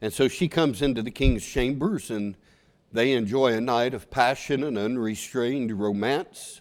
And 0.00 0.12
so 0.12 0.28
she 0.28 0.46
comes 0.46 0.82
into 0.82 1.02
the 1.02 1.10
king's 1.10 1.44
chambers 1.44 2.10
and 2.10 2.36
they 2.92 3.12
enjoy 3.12 3.52
a 3.52 3.60
night 3.60 3.94
of 3.94 4.10
passion 4.10 4.62
and 4.62 4.78
unrestrained 4.78 5.72
romance. 5.72 6.60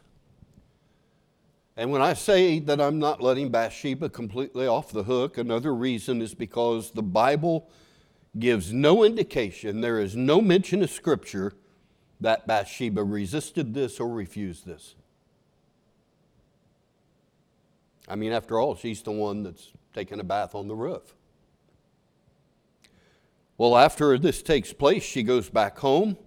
And 1.77 1.91
when 1.91 2.01
I 2.01 2.13
say 2.13 2.59
that 2.59 2.79
I'm 2.79 2.99
not 2.99 3.21
letting 3.21 3.49
Bathsheba 3.49 4.09
completely 4.09 4.65
off 4.65 4.91
the 4.91 5.03
hook, 5.03 5.37
another 5.37 5.75
reason 5.75 6.21
is 6.21 6.33
because 6.33 6.91
the 6.91 7.03
Bible 7.03 7.69
gives 8.37 8.73
no 8.73 9.03
indication, 9.03 9.81
there 9.81 9.99
is 9.99 10.15
no 10.15 10.41
mention 10.41 10.83
of 10.83 10.89
Scripture 10.89 11.53
that 12.19 12.47
Bathsheba 12.47 13.03
resisted 13.03 13.73
this 13.73 13.99
or 13.99 14.09
refused 14.09 14.65
this. 14.65 14.95
I 18.07 18.15
mean, 18.15 18.31
after 18.31 18.59
all, 18.59 18.75
she's 18.75 19.01
the 19.01 19.11
one 19.11 19.43
that's 19.43 19.71
taking 19.93 20.19
a 20.19 20.23
bath 20.23 20.53
on 20.53 20.67
the 20.67 20.75
roof. 20.75 21.15
Well, 23.57 23.77
after 23.77 24.17
this 24.17 24.41
takes 24.41 24.73
place, 24.73 25.03
she 25.03 25.23
goes 25.23 25.49
back 25.49 25.79
home. 25.79 26.17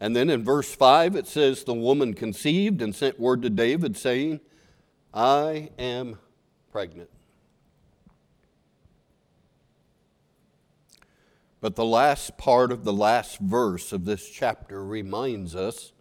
And 0.00 0.14
then 0.14 0.28
in 0.28 0.44
verse 0.44 0.74
5, 0.74 1.14
it 1.14 1.26
says, 1.26 1.64
The 1.64 1.74
woman 1.74 2.14
conceived 2.14 2.82
and 2.82 2.94
sent 2.94 3.20
word 3.20 3.42
to 3.42 3.50
David, 3.50 3.96
saying, 3.96 4.40
I 5.12 5.70
am 5.78 6.18
pregnant. 6.72 7.08
But 11.64 11.76
the 11.76 11.84
last 11.86 12.36
part 12.36 12.70
of 12.72 12.84
the 12.84 12.92
last 12.92 13.38
verse 13.38 13.94
of 13.94 14.04
this 14.04 14.28
chapter 14.28 14.84
reminds 14.84 15.56
us 15.56 15.92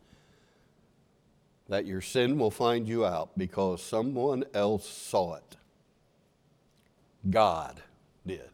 that 1.69 1.85
your 1.85 2.01
sin 2.01 2.37
will 2.37 2.51
find 2.51 2.85
you 2.85 3.05
out 3.05 3.37
because 3.37 3.81
someone 3.81 4.43
else 4.53 4.85
saw 4.85 5.35
it. 5.35 5.55
God 7.29 7.81
did. 8.27 8.49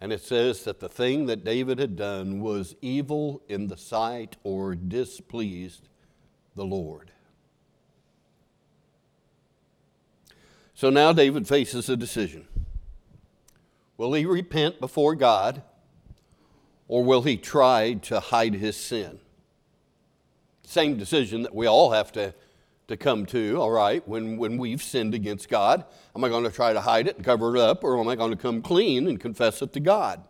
And 0.00 0.12
it 0.12 0.20
says 0.20 0.62
that 0.62 0.78
the 0.78 0.88
thing 0.88 1.26
that 1.26 1.42
David 1.42 1.80
had 1.80 1.96
done 1.96 2.38
was 2.38 2.76
evil 2.80 3.42
in 3.48 3.66
the 3.66 3.76
sight 3.76 4.36
or 4.44 4.76
displeased 4.76 5.88
the 6.54 6.64
Lord. 6.64 7.10
So 10.74 10.90
now 10.90 11.12
David 11.12 11.48
faces 11.48 11.88
a 11.88 11.96
decision. 11.96 12.46
Will 13.96 14.12
he 14.12 14.26
repent 14.26 14.80
before 14.80 15.14
God 15.14 15.62
or 16.88 17.02
will 17.02 17.22
he 17.22 17.36
try 17.36 17.94
to 17.94 18.20
hide 18.20 18.54
his 18.54 18.76
sin? 18.76 19.18
Same 20.64 20.96
decision 20.98 21.42
that 21.42 21.54
we 21.54 21.66
all 21.66 21.92
have 21.92 22.12
to, 22.12 22.34
to 22.88 22.96
come 22.96 23.24
to, 23.26 23.56
all 23.60 23.70
right, 23.70 24.06
when, 24.06 24.36
when 24.36 24.58
we've 24.58 24.82
sinned 24.82 25.14
against 25.14 25.48
God. 25.48 25.84
Am 26.14 26.24
I 26.24 26.28
going 26.28 26.44
to 26.44 26.50
try 26.50 26.72
to 26.72 26.80
hide 26.80 27.06
it 27.06 27.16
and 27.16 27.24
cover 27.24 27.56
it 27.56 27.60
up 27.60 27.84
or 27.84 27.98
am 27.98 28.08
I 28.08 28.16
going 28.16 28.30
to 28.30 28.36
come 28.36 28.62
clean 28.62 29.06
and 29.06 29.18
confess 29.18 29.62
it 29.62 29.72
to 29.72 29.80
God? 29.80 30.22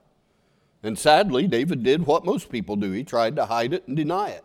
And 0.83 0.99
sadly, 0.99 1.49
David 1.49 1.83
did 1.83 2.07
what 2.07 2.25
most 2.25 2.49
people 2.49 2.77
do 2.77 2.93
he 2.93 3.03
tried 3.03 3.35
to 3.37 3.47
hide 3.47 3.73
it 3.73 3.89
and 3.89 3.97
deny 3.97 4.31
it. 4.31 4.45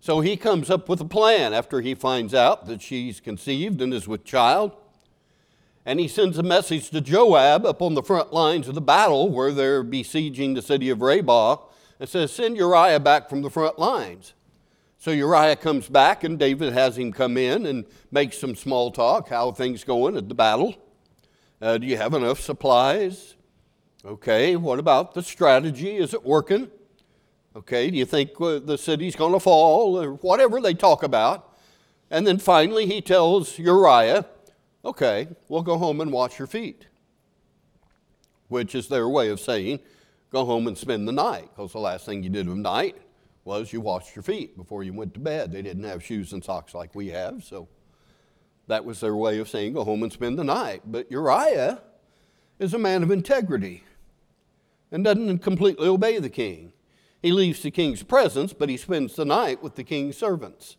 So 0.00 0.20
he 0.20 0.36
comes 0.36 0.70
up 0.70 0.88
with 0.88 1.00
a 1.00 1.04
plan 1.04 1.52
after 1.52 1.80
he 1.80 1.94
finds 1.94 2.32
out 2.34 2.66
that 2.66 2.82
she's 2.82 3.20
conceived 3.20 3.80
and 3.80 3.92
is 3.92 4.08
with 4.08 4.24
child 4.24 4.76
and 5.88 5.98
he 5.98 6.06
sends 6.06 6.36
a 6.36 6.42
message 6.42 6.90
to 6.90 7.00
Joab 7.00 7.64
up 7.64 7.80
on 7.80 7.94
the 7.94 8.02
front 8.02 8.30
lines 8.30 8.68
of 8.68 8.74
the 8.74 8.80
battle 8.82 9.30
where 9.30 9.52
they're 9.52 9.82
besieging 9.82 10.52
the 10.52 10.60
city 10.60 10.90
of 10.90 11.00
Rabbah 11.00 11.56
and 11.98 12.06
says, 12.06 12.30
Send 12.30 12.58
Uriah 12.58 13.00
back 13.00 13.30
from 13.30 13.40
the 13.40 13.48
front 13.48 13.78
lines. 13.78 14.34
So 14.98 15.12
Uriah 15.12 15.56
comes 15.56 15.88
back, 15.88 16.24
and 16.24 16.38
David 16.38 16.74
has 16.74 16.98
him 16.98 17.10
come 17.10 17.38
in 17.38 17.64
and 17.64 17.86
make 18.10 18.34
some 18.34 18.54
small 18.54 18.90
talk. 18.90 19.30
How 19.30 19.50
things 19.50 19.82
going 19.82 20.14
at 20.18 20.28
the 20.28 20.34
battle? 20.34 20.74
Uh, 21.58 21.78
do 21.78 21.86
you 21.86 21.96
have 21.96 22.12
enough 22.12 22.38
supplies? 22.38 23.36
Okay, 24.04 24.56
what 24.56 24.78
about 24.78 25.14
the 25.14 25.22
strategy? 25.22 25.96
Is 25.96 26.12
it 26.12 26.22
working? 26.22 26.70
Okay, 27.56 27.90
do 27.90 27.96
you 27.96 28.04
think 28.04 28.38
uh, 28.38 28.58
the 28.58 28.76
city's 28.76 29.16
going 29.16 29.32
to 29.32 29.40
fall? 29.40 29.98
Or 29.98 30.12
whatever 30.16 30.60
they 30.60 30.74
talk 30.74 31.02
about. 31.02 31.56
And 32.10 32.26
then 32.26 32.36
finally, 32.36 32.84
he 32.84 33.00
tells 33.00 33.58
Uriah, 33.58 34.26
okay, 34.84 35.28
well, 35.48 35.62
go 35.62 35.78
home 35.78 36.00
and 36.00 36.12
wash 36.12 36.38
your 36.38 36.46
feet, 36.46 36.86
which 38.48 38.74
is 38.74 38.88
their 38.88 39.08
way 39.08 39.28
of 39.28 39.40
saying, 39.40 39.80
go 40.30 40.44
home 40.44 40.66
and 40.66 40.76
spend 40.76 41.06
the 41.06 41.12
night, 41.12 41.48
because 41.54 41.72
the 41.72 41.78
last 41.78 42.06
thing 42.06 42.22
you 42.22 42.30
did 42.30 42.48
at 42.48 42.56
night 42.56 42.96
was 43.44 43.72
you 43.72 43.80
washed 43.80 44.14
your 44.14 44.22
feet 44.22 44.56
before 44.56 44.82
you 44.82 44.92
went 44.92 45.14
to 45.14 45.20
bed. 45.20 45.52
They 45.52 45.62
didn't 45.62 45.84
have 45.84 46.04
shoes 46.04 46.32
and 46.32 46.44
socks 46.44 46.74
like 46.74 46.94
we 46.94 47.08
have, 47.08 47.44
so 47.44 47.68
that 48.66 48.84
was 48.84 49.00
their 49.00 49.16
way 49.16 49.38
of 49.38 49.48
saying, 49.48 49.72
go 49.72 49.84
home 49.84 50.02
and 50.02 50.12
spend 50.12 50.38
the 50.38 50.44
night. 50.44 50.82
But 50.84 51.10
Uriah 51.10 51.80
is 52.58 52.74
a 52.74 52.78
man 52.78 53.02
of 53.02 53.10
integrity 53.10 53.84
and 54.90 55.04
doesn't 55.04 55.38
completely 55.38 55.88
obey 55.88 56.18
the 56.18 56.28
king. 56.28 56.72
He 57.22 57.32
leaves 57.32 57.62
the 57.62 57.70
king's 57.70 58.02
presence, 58.02 58.52
but 58.52 58.68
he 58.68 58.76
spends 58.76 59.16
the 59.16 59.24
night 59.24 59.62
with 59.62 59.74
the 59.74 59.84
king's 59.84 60.16
servants. 60.16 60.76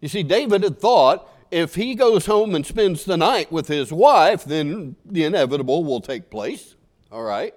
You 0.00 0.08
see, 0.08 0.22
David 0.22 0.62
had 0.62 0.78
thought 0.78 1.28
if 1.50 1.74
he 1.74 1.94
goes 1.94 2.26
home 2.26 2.54
and 2.54 2.64
spends 2.64 3.04
the 3.04 3.16
night 3.16 3.50
with 3.50 3.68
his 3.68 3.92
wife, 3.92 4.44
then 4.44 4.96
the 5.04 5.24
inevitable 5.24 5.84
will 5.84 6.00
take 6.00 6.30
place. 6.30 6.76
All 7.10 7.22
right? 7.22 7.54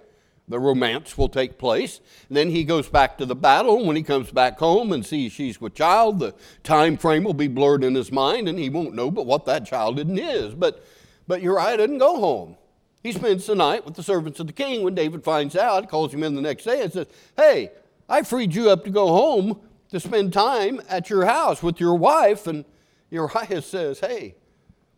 The 0.47 0.59
romance 0.59 1.17
will 1.17 1.29
take 1.29 1.57
place. 1.57 2.01
And 2.27 2.35
then 2.35 2.49
he 2.49 2.63
goes 2.63 2.89
back 2.89 3.17
to 3.17 3.25
the 3.25 3.35
battle. 3.35 3.85
When 3.85 3.95
he 3.95 4.03
comes 4.03 4.31
back 4.31 4.59
home 4.59 4.91
and 4.91 5.05
sees 5.05 5.31
she's 5.31 5.61
with 5.61 5.75
child, 5.75 6.19
the 6.19 6.35
time 6.63 6.97
frame 6.97 7.23
will 7.23 7.33
be 7.33 7.47
blurred 7.47 7.83
in 7.83 7.95
his 7.95 8.11
mind, 8.11 8.49
and 8.49 8.59
he 8.59 8.69
won't 8.69 8.95
know 8.95 9.09
but 9.09 9.25
what 9.25 9.45
that 9.45 9.65
child 9.65 9.99
isn't 9.99 10.17
his. 10.17 10.53
But, 10.53 10.85
but 11.27 11.41
Uriah 11.41 11.77
didn't 11.77 11.99
go 11.99 12.19
home. 12.19 12.57
He 13.03 13.11
spends 13.11 13.45
the 13.45 13.55
night 13.55 13.85
with 13.85 13.95
the 13.95 14.03
servants 14.03 14.39
of 14.39 14.47
the 14.47 14.53
king. 14.53 14.83
When 14.83 14.95
David 14.95 15.23
finds 15.23 15.55
out, 15.55 15.89
calls 15.89 16.13
him 16.13 16.23
in 16.23 16.35
the 16.35 16.41
next 16.41 16.63
day 16.63 16.81
and 16.81 16.91
says, 16.91 17.07
Hey, 17.37 17.71
I 18.09 18.23
freed 18.23 18.55
you 18.55 18.69
up 18.69 18.83
to 18.85 18.89
go 18.89 19.07
home 19.07 19.59
to 19.91 19.99
spend 19.99 20.33
time 20.33 20.81
at 20.89 21.09
your 21.09 21.25
house 21.25 21.61
with 21.61 21.79
your 21.79 21.95
wife, 21.95 22.47
and 22.47 22.65
Uriah 23.13 23.61
says, 23.61 23.99
Hey, 23.99 24.35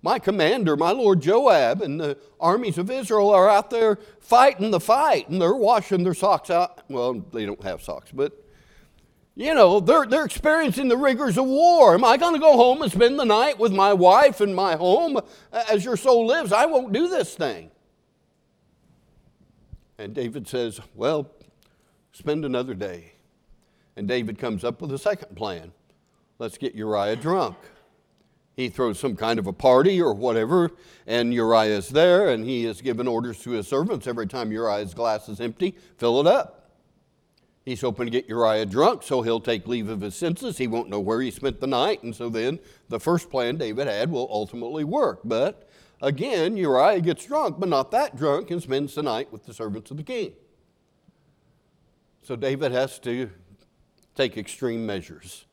my 0.02 0.20
commander, 0.20 0.78
my 0.78 0.92
Lord 0.92 1.22
Joab, 1.22 1.82
and 1.82 2.00
the 2.00 2.18
armies 2.40 2.78
of 2.78 2.90
Israel 2.90 3.30
are 3.32 3.50
out 3.50 3.70
there 3.70 3.98
fighting 4.20 4.72
the 4.72 4.80
fight, 4.80 5.30
and 5.30 5.42
they're 5.42 5.56
washing 5.56 6.04
their 6.04 6.14
socks 6.14 6.50
out. 6.50 6.82
Well, 6.90 7.26
they 7.34 7.46
don't 7.46 7.62
have 7.64 7.82
socks, 7.82 8.12
but 8.14 8.42
you 9.36 9.54
know, 9.54 9.82
they're, 9.82 10.06
they're 10.06 10.24
experiencing 10.24 10.88
the 10.88 10.96
rigors 10.96 11.38
of 11.38 11.46
war. 11.46 11.94
Am 11.94 12.06
I 12.06 12.16
going 12.16 12.34
to 12.34 12.40
go 12.40 12.54
home 12.54 12.82
and 12.82 12.90
spend 12.90 13.20
the 13.20 13.26
night 13.26 13.60
with 13.60 13.74
my 13.74 13.92
wife 13.92 14.40
in 14.40 14.54
my 14.54 14.78
home 14.78 15.20
as 15.52 15.84
your 15.84 15.98
soul 15.98 16.26
lives? 16.26 16.54
I 16.54 16.68
won't 16.68 16.94
do 16.94 17.10
this 17.10 17.36
thing. 17.36 17.70
And 19.98 20.14
David 20.14 20.48
says, 20.48 20.80
Well, 20.94 21.30
spend 22.14 22.46
another 22.46 22.76
day. 22.76 23.12
And 23.98 24.08
David 24.08 24.38
comes 24.38 24.64
up 24.64 24.82
with 24.82 24.94
a 24.94 24.98
second 24.98 25.36
plan 25.36 25.74
let's 26.38 26.58
get 26.58 26.76
Uriah 26.76 27.16
drunk 27.16 27.58
he 28.56 28.70
throws 28.70 29.00
some 29.00 29.16
kind 29.16 29.38
of 29.38 29.48
a 29.48 29.54
party 29.54 30.02
or 30.02 30.14
whatever, 30.14 30.72
and 31.06 31.34
Uriah 31.34 31.78
is 31.78 31.90
there, 31.90 32.30
and 32.30 32.46
he 32.46 32.64
has 32.64 32.82
given 32.82 33.08
orders 33.08 33.40
to 33.42 33.52
his 33.52 33.68
servants 33.68 34.08
every 34.08 34.28
time 34.28 34.52
Uriah's 34.52 34.94
glass 34.94 35.28
is 35.28 35.42
empty, 35.42 35.76
fill 35.98 36.20
it 36.22 36.28
up. 36.28 36.72
He's 37.66 37.82
hoping 37.82 38.06
to 38.06 38.12
get 38.12 38.30
Uriah 38.30 38.68
drunk, 38.68 39.02
so 39.02 39.24
he'll 39.24 39.40
take 39.40 39.68
leave 39.68 39.90
of 39.90 40.02
his 40.02 40.16
senses. 40.16 40.60
He 40.60 40.68
won't 40.68 40.88
know 40.88 41.00
where 41.00 41.20
he 41.20 41.32
spent 41.32 41.60
the 41.60 41.68
night, 41.68 42.04
and 42.04 42.16
so 42.16 42.30
then 42.30 42.60
the 42.90 43.00
first 43.00 43.30
plan 43.32 43.58
David 43.58 43.88
had 43.88 44.12
will 44.12 44.30
ultimately 44.32 44.84
work. 44.84 45.22
But 45.24 45.68
again, 46.00 46.58
Uriah 46.58 47.02
gets 47.02 47.26
drunk, 47.26 47.60
but 47.60 47.68
not 47.68 47.90
that 47.90 48.16
drunk, 48.16 48.52
and 48.52 48.62
spends 48.62 48.94
the 48.94 49.02
night 49.02 49.34
with 49.34 49.48
the 49.48 49.54
servants 49.54 49.90
of 49.90 49.98
the 49.98 50.04
king. 50.04 50.34
So 52.22 52.36
David 52.36 52.72
has 52.72 53.00
to 53.00 53.32
take 54.14 54.38
extreme 54.38 54.86
measures. 54.86 55.46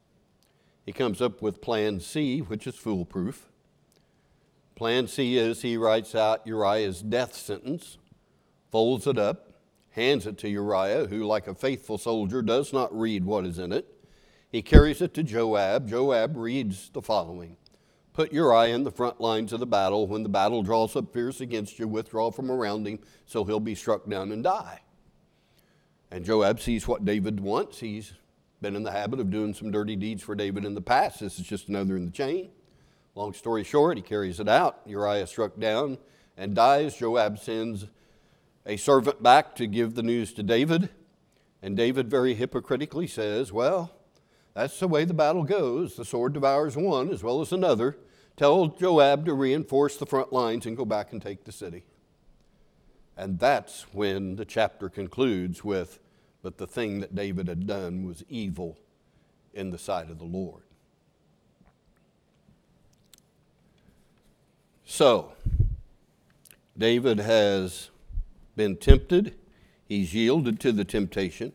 He 0.85 0.93
comes 0.93 1.23
up 1.23 1.41
with 1.41 1.61
Plan 1.61 2.01
C, 2.01 2.41
which 2.41 2.67
is 2.67 2.75
foolproof. 2.75 3.49
Plan 4.75 5.07
C 5.07 5.37
is 5.37 5.63
he 5.63 5.77
writes 5.77 6.15
out 6.15 6.47
Uriah's 6.47 7.03
death 7.03 7.35
sentence, 7.35 7.99
folds 8.71 9.07
it 9.07 9.19
up, 9.19 9.53
hands 9.91 10.27
it 10.27 10.39
to 10.39 10.49
Uriah, 10.49 11.07
who, 11.07 11.25
like 11.25 11.47
a 11.47 11.55
faithful 11.55 11.99
soldier, 11.99 12.43
does 12.43 12.73
not 12.73 12.99
read 12.99 13.25
what 13.25 13.45
is 13.45 13.59
in 13.59 13.73
it. 13.73 13.87
He 14.51 14.61
carries 14.61 15.01
it 15.01 15.15
to 15.15 15.23
Joab. 15.23 15.89
Joab 15.89 16.37
reads 16.37 16.91
the 16.91 17.03
following 17.03 17.57
Put 18.13 18.33
Uriah 18.33 18.75
in 18.75 18.85
the 18.85 18.91
front 18.91 19.21
lines 19.21 19.53
of 19.53 19.61
the 19.61 19.67
battle. 19.67 20.07
When 20.07 20.23
the 20.23 20.29
battle 20.29 20.63
draws 20.63 20.97
up 20.97 21.13
fierce 21.13 21.41
against 21.41 21.79
you, 21.79 21.89
withdraw 21.89 22.31
from 22.31 22.51
around 22.51 22.87
him, 22.87 22.99
so 23.25 23.45
he'll 23.45 23.61
be 23.61 23.75
struck 23.75 24.09
down 24.09 24.33
and 24.33 24.43
die. 24.43 24.81
And 26.11 26.25
Joab 26.25 26.61
sees 26.61 26.87
what 26.87 27.07
David 27.07 27.41
wants. 27.41 27.81
He's 27.81 28.13
been 28.63 28.77
in 28.77 28.85
the 28.85 28.93
habit 28.93 29.19
of 29.19 29.31
doing 29.31 29.53
some 29.53 29.73
dirty 29.73 29.97
deeds 29.97 30.23
for 30.23 30.37
David 30.37 30.65
in 30.65 30.75
the 30.75 30.81
past. 30.81 31.19
This 31.21 31.39
is 31.39 31.45
just 31.45 31.69
another 31.69 31.97
in 31.97 32.07
the 32.07 32.13
chain. 32.13 32.51
Long 33.17 33.35
story 33.35 33.65
short, 33.65 33.97
he 33.97 34.03
carries 34.03 34.39
it 34.41 34.49
out. 34.49 34.81
Uriah 34.87 35.27
struck 35.27 35.59
down 35.59 35.99
and 36.37 36.55
dies. 36.55 36.97
Joab 36.97 37.39
sends 37.39 37.87
a 38.65 38.77
servant 38.77 39.23
back 39.23 39.57
to 39.57 39.67
give 39.67 39.95
the 39.95 40.03
news 40.03 40.33
to 40.35 40.43
David. 40.45 40.89
And 41.61 41.77
David 41.77 42.09
very 42.09 42.35
hypocritically 42.35 43.09
says, 43.09 43.53
Well, 43.53 43.91
that's 44.55 44.79
the 44.79 44.89
way 44.89 45.05
the 45.05 45.13
battle 45.13 45.43
goes. 45.43 45.97
The 45.97 46.05
sword 46.05 46.33
devours 46.33 46.77
one 46.77 47.11
as 47.11 47.23
well 47.23 47.41
as 47.41 47.53
another. 47.53 47.99
Tell 48.37 48.69
Joab 48.69 49.27
to 49.27 49.35
reinforce 49.35 49.97
the 49.97 50.07
front 50.07 50.33
lines 50.33 50.67
and 50.67 50.77
go 50.77 50.85
back 50.85 51.13
and 51.13 51.21
take 51.21 51.45
the 51.45 51.53
city. 51.53 51.85
And 53.17 53.39
that's 53.39 53.83
when 53.93 54.37
the 54.37 54.45
chapter 54.45 54.89
concludes 54.89 55.63
with, 55.63 55.99
But 56.43 56.59
the 56.59 56.67
thing 56.67 57.01
that 57.01 57.15
David 57.15 57.49
had 57.49 57.67
done 57.67 58.05
was 58.05 58.25
evil 58.29 58.79
in 59.55 59.71
the 59.71 59.79
sight 59.79 60.11
of 60.11 60.19
the 60.19 60.25
Lord. 60.25 60.63
So, 64.85 65.33
David 66.77 67.19
has 67.19 67.91
been 68.57 68.77
tempted, 68.77 69.35
he's 69.87 70.13
yielded 70.13 70.61
to 70.61 70.73
the 70.73 70.85
temptation, 70.85 71.53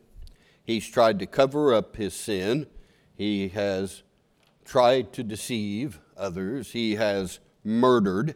he's 0.64 0.88
tried 0.88 1.20
to 1.20 1.26
cover 1.28 1.74
up 1.74 1.98
his 1.98 2.14
sin, 2.14 2.66
he 3.16 3.50
has 3.50 4.04
tried 4.66 5.14
to 5.14 5.24
deceive 5.24 6.00
others, 6.16 6.72
he 6.72 6.96
has 6.96 7.40
murdered. 7.64 8.36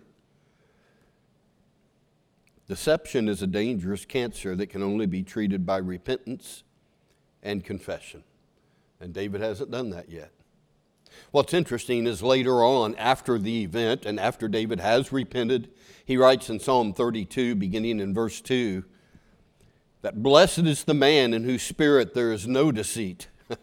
Deception 2.71 3.27
is 3.27 3.41
a 3.41 3.47
dangerous 3.47 4.05
cancer 4.05 4.55
that 4.55 4.67
can 4.67 4.81
only 4.81 5.05
be 5.05 5.23
treated 5.23 5.65
by 5.65 5.75
repentance 5.75 6.63
and 7.43 7.65
confession. 7.65 8.23
And 9.01 9.13
David 9.13 9.41
hasn't 9.41 9.71
done 9.71 9.89
that 9.89 10.09
yet. 10.09 10.31
What's 11.31 11.53
interesting 11.53 12.07
is 12.07 12.23
later 12.23 12.63
on, 12.63 12.95
after 12.95 13.37
the 13.37 13.63
event, 13.63 14.05
and 14.05 14.17
after 14.17 14.47
David 14.47 14.79
has 14.79 15.11
repented, 15.11 15.69
he 16.05 16.15
writes 16.15 16.49
in 16.49 16.61
Psalm 16.61 16.93
32, 16.93 17.55
beginning 17.55 17.99
in 17.99 18.13
verse 18.13 18.39
2, 18.39 18.85
that 20.01 20.23
blessed 20.23 20.59
is 20.59 20.85
the 20.85 20.93
man 20.93 21.33
in 21.33 21.43
whose 21.43 21.63
spirit 21.63 22.13
there 22.13 22.31
is 22.31 22.47
no 22.47 22.71
deceit. 22.71 23.27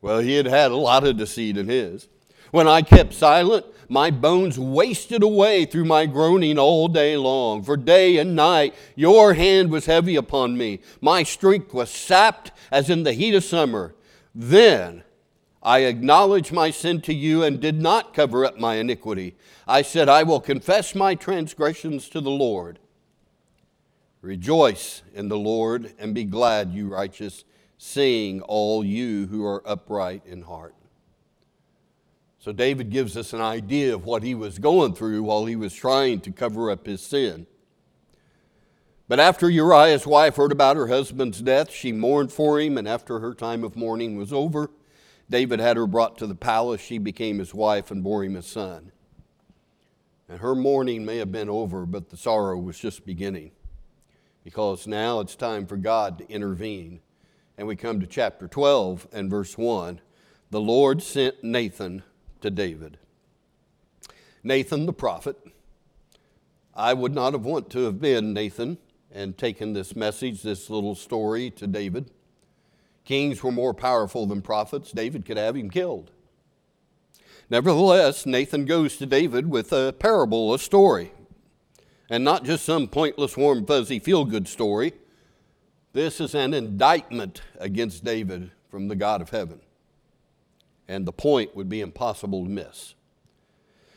well, 0.00 0.20
he 0.20 0.36
had 0.36 0.46
had 0.46 0.70
a 0.70 0.76
lot 0.76 1.04
of 1.04 1.16
deceit 1.16 1.56
in 1.56 1.66
his. 1.66 2.06
When 2.50 2.66
I 2.66 2.82
kept 2.82 3.14
silent, 3.14 3.66
my 3.88 4.10
bones 4.10 4.58
wasted 4.58 5.22
away 5.22 5.64
through 5.64 5.86
my 5.86 6.06
groaning 6.06 6.58
all 6.58 6.88
day 6.88 7.16
long. 7.16 7.62
For 7.62 7.76
day 7.76 8.18
and 8.18 8.36
night 8.36 8.74
your 8.94 9.34
hand 9.34 9.70
was 9.70 9.86
heavy 9.86 10.16
upon 10.16 10.58
me. 10.58 10.80
My 11.00 11.22
strength 11.22 11.72
was 11.72 11.90
sapped 11.90 12.52
as 12.70 12.90
in 12.90 13.02
the 13.02 13.14
heat 13.14 13.34
of 13.34 13.44
summer. 13.44 13.94
Then 14.34 15.04
I 15.62 15.80
acknowledged 15.80 16.52
my 16.52 16.70
sin 16.70 17.00
to 17.02 17.14
you 17.14 17.42
and 17.42 17.60
did 17.60 17.80
not 17.80 18.14
cover 18.14 18.44
up 18.44 18.58
my 18.58 18.76
iniquity. 18.76 19.36
I 19.66 19.82
said, 19.82 20.08
I 20.08 20.22
will 20.22 20.40
confess 20.40 20.94
my 20.94 21.14
transgressions 21.14 22.08
to 22.10 22.20
the 22.20 22.30
Lord. 22.30 22.78
Rejoice 24.20 25.02
in 25.14 25.28
the 25.28 25.38
Lord 25.38 25.92
and 25.98 26.14
be 26.14 26.24
glad, 26.24 26.72
you 26.72 26.88
righteous, 26.88 27.44
sing 27.76 28.42
all 28.42 28.84
you 28.84 29.26
who 29.26 29.44
are 29.44 29.66
upright 29.66 30.22
in 30.26 30.42
heart. 30.42 30.74
So, 32.40 32.52
David 32.52 32.90
gives 32.90 33.16
us 33.16 33.32
an 33.32 33.40
idea 33.40 33.94
of 33.94 34.04
what 34.04 34.22
he 34.22 34.34
was 34.34 34.58
going 34.58 34.94
through 34.94 35.24
while 35.24 35.46
he 35.46 35.56
was 35.56 35.74
trying 35.74 36.20
to 36.20 36.30
cover 36.30 36.70
up 36.70 36.86
his 36.86 37.00
sin. 37.00 37.46
But 39.08 39.18
after 39.18 39.48
Uriah's 39.48 40.06
wife 40.06 40.36
heard 40.36 40.52
about 40.52 40.76
her 40.76 40.86
husband's 40.86 41.40
death, 41.40 41.70
she 41.70 41.92
mourned 41.92 42.30
for 42.30 42.60
him, 42.60 42.76
and 42.76 42.86
after 42.86 43.20
her 43.20 43.34
time 43.34 43.64
of 43.64 43.74
mourning 43.74 44.16
was 44.16 44.32
over, 44.32 44.70
David 45.30 45.60
had 45.60 45.76
her 45.78 45.86
brought 45.86 46.18
to 46.18 46.26
the 46.26 46.34
palace. 46.34 46.80
She 46.80 46.98
became 46.98 47.38
his 47.38 47.54
wife 47.54 47.90
and 47.90 48.04
bore 48.04 48.22
him 48.22 48.36
a 48.36 48.42
son. 48.42 48.92
And 50.28 50.40
her 50.40 50.54
mourning 50.54 51.06
may 51.06 51.16
have 51.16 51.32
been 51.32 51.48
over, 51.48 51.86
but 51.86 52.10
the 52.10 52.16
sorrow 52.18 52.58
was 52.58 52.78
just 52.78 53.06
beginning. 53.06 53.52
Because 54.44 54.86
now 54.86 55.20
it's 55.20 55.36
time 55.36 55.66
for 55.66 55.76
God 55.76 56.18
to 56.18 56.30
intervene. 56.30 57.00
And 57.56 57.66
we 57.66 57.76
come 57.76 58.00
to 58.00 58.06
chapter 58.06 58.46
12 58.46 59.08
and 59.10 59.30
verse 59.30 59.56
1. 59.56 60.00
The 60.50 60.60
Lord 60.60 61.02
sent 61.02 61.42
Nathan 61.42 62.02
to 62.40 62.50
David. 62.50 62.98
Nathan 64.42 64.86
the 64.86 64.92
prophet. 64.92 65.36
I 66.74 66.94
would 66.94 67.14
not 67.14 67.32
have 67.32 67.44
wanted 67.44 67.70
to 67.70 67.84
have 67.84 68.00
been 68.00 68.32
Nathan 68.32 68.78
and 69.12 69.36
taken 69.36 69.72
this 69.72 69.96
message, 69.96 70.42
this 70.42 70.70
little 70.70 70.94
story 70.94 71.50
to 71.52 71.66
David. 71.66 72.10
Kings 73.04 73.42
were 73.42 73.50
more 73.50 73.74
powerful 73.74 74.26
than 74.26 74.42
prophets. 74.42 74.92
David 74.92 75.24
could 75.24 75.38
have 75.38 75.56
him 75.56 75.70
killed. 75.70 76.10
Nevertheless, 77.50 78.26
Nathan 78.26 78.66
goes 78.66 78.96
to 78.98 79.06
David 79.06 79.48
with 79.48 79.72
a 79.72 79.94
parable, 79.98 80.52
a 80.52 80.58
story, 80.58 81.12
and 82.10 82.22
not 82.22 82.44
just 82.44 82.64
some 82.64 82.86
pointless, 82.86 83.36
warm, 83.36 83.64
fuzzy, 83.64 83.98
feel 83.98 84.24
good 84.26 84.46
story. 84.46 84.92
This 85.94 86.20
is 86.20 86.34
an 86.34 86.52
indictment 86.52 87.40
against 87.58 88.04
David 88.04 88.50
from 88.70 88.88
the 88.88 88.96
God 88.96 89.22
of 89.22 89.30
heaven. 89.30 89.60
And 90.88 91.06
the 91.06 91.12
point 91.12 91.54
would 91.54 91.68
be 91.68 91.80
impossible 91.80 92.44
to 92.44 92.50
miss. 92.50 92.94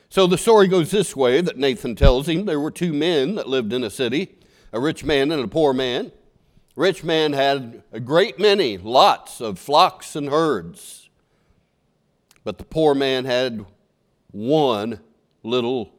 So 0.09 0.27
the 0.27 0.37
story 0.37 0.67
goes 0.67 0.91
this 0.91 1.15
way 1.15 1.39
that 1.39 1.57
Nathan 1.57 1.95
tells 1.95 2.27
him 2.27 2.45
there 2.45 2.59
were 2.59 2.71
two 2.71 2.91
men 2.91 3.35
that 3.35 3.47
lived 3.47 3.71
in 3.71 3.83
a 3.83 3.89
city, 3.89 4.35
a 4.73 4.79
rich 4.79 5.05
man 5.05 5.31
and 5.31 5.43
a 5.43 5.47
poor 5.47 5.73
man 5.73 6.11
rich 6.75 7.03
man 7.03 7.33
had 7.33 7.83
a 7.91 7.99
great 7.99 8.39
many, 8.39 8.77
lots 8.77 9.41
of 9.41 9.59
flocks 9.59 10.15
and 10.15 10.29
herds. 10.29 11.09
But 12.43 12.57
the 12.57 12.63
poor 12.63 12.95
man 12.95 13.25
had 13.25 13.65
one 14.31 14.99
little 15.43 15.93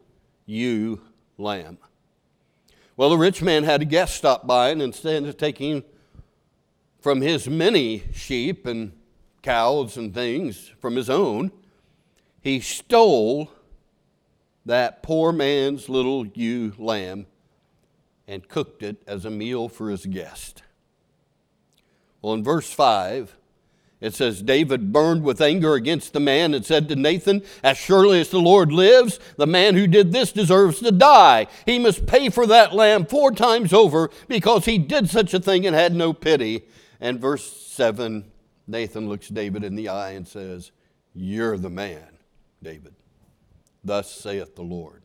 ewe 0.46 1.00
lamb. 1.38 1.78
Well, 2.96 3.10
the 3.10 3.18
rich 3.18 3.42
man 3.42 3.64
had 3.64 3.82
a 3.82 3.86
guest 3.86 4.16
stop 4.16 4.46
by, 4.46 4.70
and 4.70 4.82
instead 4.82 5.24
of 5.24 5.36
taking 5.36 5.84
from 7.00 7.20
his 7.20 7.48
many 7.48 8.04
sheep 8.12 8.66
and 8.66 8.92
cows 9.42 9.96
and 9.96 10.14
things 10.14 10.70
from 10.80 10.96
his 10.96 11.10
own, 11.10 11.52
he 12.40 12.60
stole 12.60 13.50
that 14.64 15.02
poor 15.02 15.32
man's 15.32 15.88
little 15.88 16.26
ewe 16.26 16.72
lamb 16.78 17.26
and 18.28 18.48
cooked 18.48 18.82
it 18.82 19.02
as 19.06 19.24
a 19.24 19.30
meal 19.30 19.68
for 19.68 19.90
his 19.90 20.06
guest. 20.06 20.62
Well, 22.20 22.34
in 22.34 22.44
verse 22.44 22.72
5, 22.72 23.36
it 24.00 24.14
says, 24.14 24.42
David 24.42 24.92
burned 24.92 25.22
with 25.22 25.40
anger 25.40 25.74
against 25.74 26.12
the 26.12 26.20
man 26.20 26.54
and 26.54 26.66
said 26.66 26.88
to 26.88 26.96
Nathan, 26.96 27.42
As 27.62 27.78
surely 27.78 28.20
as 28.20 28.30
the 28.30 28.40
Lord 28.40 28.72
lives, 28.72 29.20
the 29.36 29.46
man 29.46 29.76
who 29.76 29.86
did 29.86 30.12
this 30.12 30.32
deserves 30.32 30.80
to 30.80 30.90
die. 30.90 31.46
He 31.66 31.78
must 31.78 32.06
pay 32.06 32.28
for 32.28 32.44
that 32.48 32.74
lamb 32.74 33.06
four 33.06 33.30
times 33.30 33.72
over 33.72 34.10
because 34.26 34.64
he 34.64 34.78
did 34.78 35.08
such 35.08 35.32
a 35.34 35.40
thing 35.40 35.64
and 35.64 35.76
had 35.76 35.94
no 35.94 36.12
pity. 36.12 36.64
And 37.00 37.20
verse 37.20 37.44
7, 37.44 38.24
Nathan 38.66 39.08
looks 39.08 39.28
David 39.28 39.64
in 39.64 39.74
the 39.74 39.88
eye 39.88 40.10
and 40.10 40.26
says, 40.26 40.72
You're 41.14 41.58
the 41.58 41.70
man, 41.70 42.18
David. 42.62 42.94
Thus 43.84 44.10
saith 44.10 44.54
the 44.54 44.62
Lord. 44.62 45.02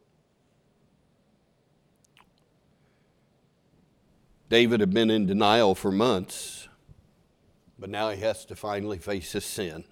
David 4.49 4.79
had 4.79 4.93
been 4.93 5.09
in 5.09 5.25
denial 5.25 5.75
for 5.75 5.91
months, 5.91 6.69
but 7.77 7.89
now 7.89 8.09
he 8.09 8.21
has 8.21 8.45
to 8.45 8.55
finally 8.55 8.97
face 8.97 9.33
his 9.33 9.43
sin. 9.43 9.83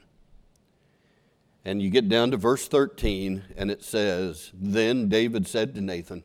And 1.65 1.81
you 1.81 1.89
get 1.89 2.07
down 2.07 2.31
to 2.31 2.37
verse 2.37 2.67
13, 2.67 3.43
and 3.57 3.71
it 3.71 3.83
says, 3.83 4.51
Then 4.53 5.09
David 5.09 5.47
said 5.47 5.73
to 5.75 5.81
Nathan, 5.81 6.23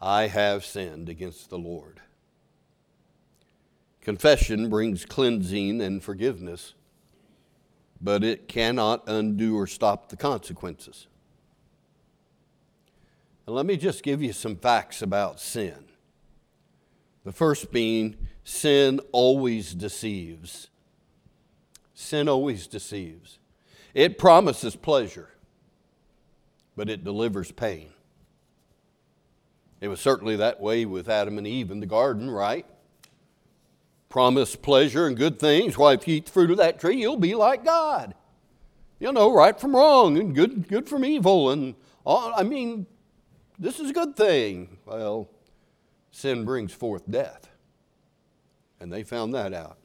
I 0.00 0.28
have 0.28 0.64
sinned 0.64 1.08
against 1.08 1.50
the 1.50 1.58
Lord. 1.58 2.00
Confession 4.00 4.70
brings 4.70 5.04
cleansing 5.04 5.80
and 5.80 6.02
forgiveness, 6.02 6.74
but 8.00 8.24
it 8.24 8.48
cannot 8.48 9.02
undo 9.06 9.56
or 9.58 9.66
stop 9.66 10.08
the 10.08 10.16
consequences. 10.16 11.06
And 13.46 13.54
let 13.54 13.66
me 13.66 13.76
just 13.76 14.02
give 14.02 14.22
you 14.22 14.32
some 14.32 14.56
facts 14.56 15.02
about 15.02 15.40
sin. 15.40 15.84
The 17.24 17.32
first 17.32 17.70
being 17.70 18.16
sin 18.42 19.00
always 19.12 19.74
deceives. 19.74 20.68
Sin 21.92 22.28
always 22.28 22.66
deceives. 22.66 23.38
It 23.92 24.16
promises 24.16 24.76
pleasure, 24.76 25.28
but 26.74 26.88
it 26.88 27.04
delivers 27.04 27.52
pain. 27.52 27.90
It 29.80 29.88
was 29.88 30.00
certainly 30.00 30.36
that 30.36 30.60
way 30.60 30.86
with 30.86 31.08
Adam 31.08 31.36
and 31.36 31.46
Eve 31.46 31.70
in 31.70 31.80
the 31.80 31.86
garden, 31.86 32.30
right? 32.30 32.66
Promise 34.10 34.56
pleasure 34.56 35.06
and 35.06 35.16
good 35.16 35.38
things. 35.38 35.78
Why, 35.78 35.94
if 35.94 36.06
you 36.06 36.16
eat 36.16 36.26
the 36.26 36.32
fruit 36.32 36.50
of 36.50 36.56
that 36.56 36.80
tree, 36.80 36.96
you'll 36.96 37.16
be 37.16 37.34
like 37.34 37.64
God. 37.64 38.14
You'll 38.98 39.12
know, 39.12 39.32
right 39.32 39.58
from 39.58 39.74
wrong 39.74 40.18
and 40.18 40.34
good, 40.34 40.68
good 40.68 40.88
from 40.88 41.04
evil. 41.04 41.50
And 41.50 41.76
all, 42.04 42.32
I 42.36 42.42
mean, 42.42 42.86
this 43.58 43.78
is 43.78 43.90
a 43.90 43.94
good 43.94 44.16
thing. 44.16 44.78
Well, 44.84 45.30
sin 46.10 46.44
brings 46.44 46.72
forth 46.72 47.08
death. 47.08 47.48
And 48.80 48.92
they 48.92 49.04
found 49.04 49.32
that 49.34 49.54
out. 49.54 49.78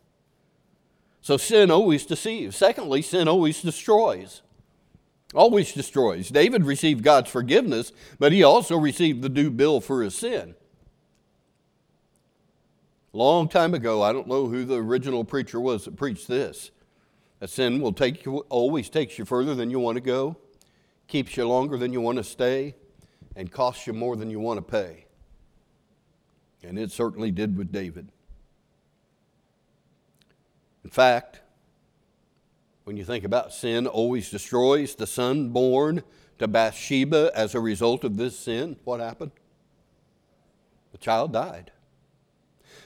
So 1.22 1.38
sin 1.38 1.70
always 1.70 2.06
deceives. 2.06 2.56
Secondly, 2.56 3.04
sin 3.04 3.28
always 3.28 3.62
destroys. 3.62 4.42
Always 5.36 5.72
destroys. 5.72 6.30
David 6.30 6.66
received 6.66 7.04
God's 7.04 7.30
forgiveness, 7.30 7.92
but 8.18 8.32
he 8.32 8.42
also 8.42 8.78
received 8.78 9.22
the 9.22 9.30
due 9.30 9.52
bill 9.52 9.82
for 9.82 10.02
his 10.02 10.16
sin. 10.16 10.56
Long 13.16 13.48
time 13.48 13.74
ago, 13.74 14.02
I 14.02 14.12
don't 14.12 14.28
know 14.28 14.48
who 14.48 14.66
the 14.66 14.76
original 14.76 15.24
preacher 15.24 15.58
was 15.58 15.86
that 15.86 15.96
preached 15.96 16.28
this. 16.28 16.72
A 17.40 17.48
sin 17.48 17.80
will 17.80 17.94
take 17.94 18.26
you, 18.26 18.40
always 18.50 18.90
takes 18.90 19.18
you 19.18 19.24
further 19.24 19.56
than 19.56 19.70
you 19.72 19.80
want 19.80 19.96
to 19.96 20.02
go, 20.02 20.36
keeps 21.08 21.38
you 21.38 21.48
longer 21.48 21.78
than 21.78 21.94
you 21.94 22.02
want 22.02 22.18
to 22.18 22.26
stay, 22.26 22.76
and 23.34 23.50
costs 23.50 23.88
you 23.88 23.94
more 23.94 24.18
than 24.18 24.30
you 24.30 24.42
want 24.42 24.58
to 24.58 24.62
pay. 24.62 25.06
And 26.62 26.78
it 26.78 26.92
certainly 26.92 27.32
did 27.32 27.58
with 27.58 27.72
David. 27.72 28.10
In 30.84 30.90
fact, 30.90 31.40
when 32.84 32.98
you 32.98 33.06
think 33.06 33.24
about 33.24 33.54
sin, 33.54 33.88
always 33.88 34.30
destroys 34.30 34.94
the 34.94 35.08
son 35.08 35.52
born 35.52 36.04
to 36.38 36.50
Bathsheba 36.50 37.32
as 37.34 37.56
a 37.56 37.62
result 37.62 38.04
of 38.04 38.18
this 38.18 38.38
sin. 38.38 38.76
What 38.84 39.00
happened? 39.00 39.32
The 40.92 40.98
child 40.98 41.32
died. 41.32 41.72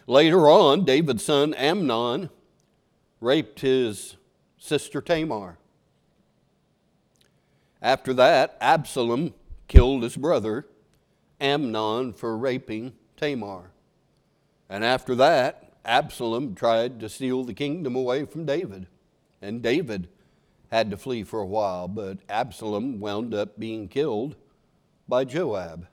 Later 0.10 0.50
on, 0.50 0.86
David's 0.86 1.24
son 1.24 1.54
Amnon 1.54 2.32
raped 3.22 3.60
his 3.60 4.16
sister 4.58 5.02
Tamar. 5.02 5.60
After 7.80 8.16
that, 8.16 8.58
Absalom 8.60 9.36
killed 9.68 10.02
his 10.02 10.18
brother 10.18 10.66
Amnon 11.40 12.14
for 12.14 12.36
raping 12.36 12.94
Tamar. 13.18 13.70
And 14.68 14.84
after 14.84 15.14
that, 15.14 15.74
Absalom 15.86 16.56
tried 16.56 17.00
to 17.02 17.08
steal 17.08 17.44
the 17.44 17.54
kingdom 17.54 17.96
away 17.96 18.26
from 18.26 18.48
David, 18.48 18.88
and 19.44 19.62
David 19.62 20.08
had 20.72 20.90
to 20.90 20.98
flee 20.98 21.24
for 21.24 21.40
a 21.40 21.46
while, 21.46 21.88
but 21.88 22.18
Absalom 22.28 23.00
wound 23.00 23.36
up 23.36 23.60
being 23.60 23.88
killed 23.88 24.36
by 25.08 25.24
Joab. 25.24 25.86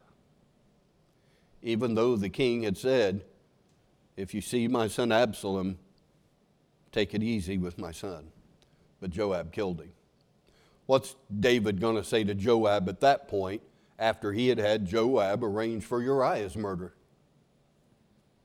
Even 1.60 1.94
though 1.94 2.16
the 2.16 2.30
king 2.30 2.62
had 2.62 2.78
said, 2.78 3.22
If 4.16 4.32
you 4.34 4.40
see 4.40 4.66
my 4.68 4.88
son 4.88 5.12
Absalom, 5.12 5.78
take 6.92 7.14
it 7.14 7.22
easy 7.22 7.58
with 7.58 7.78
my 7.78 7.92
son. 7.92 8.28
But 9.00 9.10
Joab 9.10 9.52
killed 9.52 9.80
him. 9.80 9.92
What's 10.86 11.16
David 11.40 11.80
going 11.80 11.96
to 11.96 12.04
say 12.04 12.24
to 12.24 12.34
Joab 12.34 12.88
at 12.88 13.00
that 13.00 13.28
point 13.28 13.60
after 13.98 14.32
he 14.32 14.48
had 14.48 14.58
had 14.58 14.86
Joab 14.86 15.42
arrange 15.42 15.84
for 15.84 16.02
Uriah's 16.02 16.56
murder? 16.56 16.94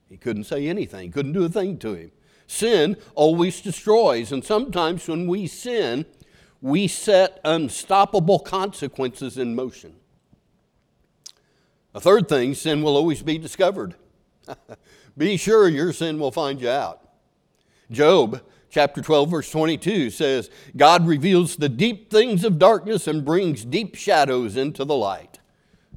He 0.10 0.18
couldn't 0.18 0.44
say 0.44 0.68
anything, 0.68 1.12
couldn't 1.12 1.34
do 1.34 1.46
a 1.46 1.50
thing 1.50 1.78
to 1.80 1.94
him. 1.94 2.12
Sin 2.48 2.98
always 3.16 3.62
destroys, 3.62 4.34
and 4.34 4.44
sometimes 4.44 5.08
when 5.08 5.26
we 5.26 5.48
sin, 5.48 6.06
we 6.62 6.86
set 6.88 7.40
unstoppable 7.46 8.40
consequences 8.40 9.38
in 9.38 9.56
motion. 9.56 9.96
A 11.94 12.02
third 12.02 12.28
thing, 12.28 12.54
sin 12.54 12.82
will 12.82 12.98
always 12.98 13.22
be 13.22 13.38
discovered. 13.38 13.96
be 15.18 15.38
sure 15.38 15.68
your 15.68 15.94
sin 15.94 16.20
will 16.20 16.32
find 16.32 16.62
you 16.62 16.70
out. 16.70 17.02
Job 17.90 18.42
chapter 18.70 19.02
12, 19.02 19.30
verse 19.30 19.52
22 19.52 20.10
says, 20.10 20.50
God 20.76 21.06
reveals 21.06 21.58
the 21.58 21.70
deep 21.70 22.10
things 22.10 22.44
of 22.44 22.58
darkness 22.58 23.08
and 23.08 23.26
brings 23.26 23.66
deep 23.66 23.96
shadows 23.96 24.56
into 24.56 24.86
the 24.86 24.96
light. 24.96 25.40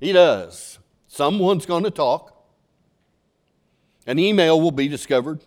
He 0.00 0.12
does. 0.12 0.79
Someone's 1.07 1.66
going 1.66 1.85
to 1.85 1.90
talk. 1.90 2.33
An 4.07 4.18
email 4.18 4.61
will 4.61 4.72
be 4.72 4.88
discovered, 4.88 5.40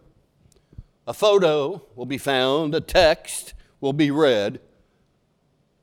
a 1.06 1.14
photo 1.14 1.84
will 1.96 2.08
be 2.08 2.18
found, 2.18 2.74
a 2.74 2.82
text 2.82 3.54
will 3.80 3.94
be 3.94 4.10
read, 4.10 4.60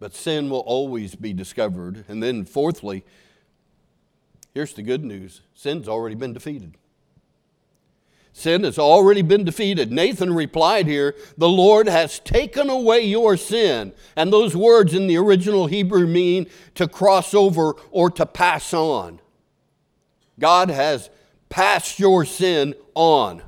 but 0.01 0.13
sin 0.13 0.51
will 0.51 0.61
always 0.61 1.15
be 1.15 1.33
discovered. 1.33 2.05
And 2.09 2.21
then, 2.21 2.45
fourthly, 2.45 3.05
here's 4.55 4.75
the 4.75 4.83
good 4.83 5.05
news 5.05 5.43
sin's 5.55 5.89
already 5.89 6.17
been 6.17 6.33
defeated. 6.33 6.77
Sin 8.37 8.65
has 8.65 8.81
already 8.81 9.23
been 9.23 9.45
defeated. 9.45 9.93
Nathan 9.93 10.35
replied 10.35 10.89
here, 10.89 11.15
The 11.39 11.49
Lord 11.49 11.87
has 11.87 12.19
taken 12.19 12.69
away 12.69 13.03
your 13.03 13.37
sin. 13.37 13.93
And 14.17 14.33
those 14.33 14.57
words 14.57 14.93
in 14.93 15.07
the 15.07 15.17
original 15.17 15.69
Hebrew 15.69 16.05
mean 16.09 16.49
to 16.75 16.89
cross 16.89 17.33
over 17.33 17.75
or 17.93 18.11
to 18.11 18.27
pass 18.27 18.75
on. 18.75 19.21
God 20.41 20.69
has 20.69 21.11
passed 21.49 22.01
your 22.01 22.25
sin 22.25 22.75
on. 22.97 23.41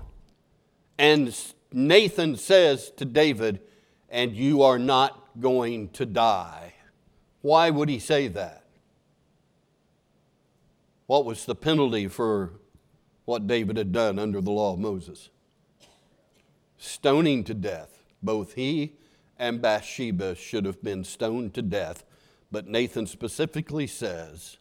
And 0.97 1.37
Nathan 1.73 2.37
says 2.37 2.93
to 2.93 3.05
David, 3.05 3.61
and 4.09 4.37
you 4.37 4.63
are 4.63 4.79
not 4.79 5.41
going 5.41 5.89
to 5.91 6.07
die. 6.07 6.75
Why 7.43 7.71
would 7.71 7.89
he 7.89 7.99
say 7.99 8.29
that? 8.29 8.63
What 11.07 11.25
was 11.25 11.45
the 11.45 11.57
penalty 11.57 12.07
for 12.07 12.53
what 13.27 13.47
David 13.47 13.77
had 13.77 13.93
done 13.93 14.19
under 14.19 14.41
the 14.41 14.51
law 14.51 14.73
of 14.73 14.79
Moses? 14.79 15.29
Stoning 16.79 17.45
to 17.45 17.53
death. 17.53 18.03
Both 18.23 18.55
he 18.55 18.95
and 19.39 19.61
Bathsheba 19.61 20.35
should 20.35 20.65
have 20.65 20.83
been 20.83 21.05
stoned 21.05 21.53
to 21.55 21.63
death, 21.63 22.05
but 22.51 22.67
Nathan 22.67 23.07
specifically 23.07 23.87
says, 23.87 24.57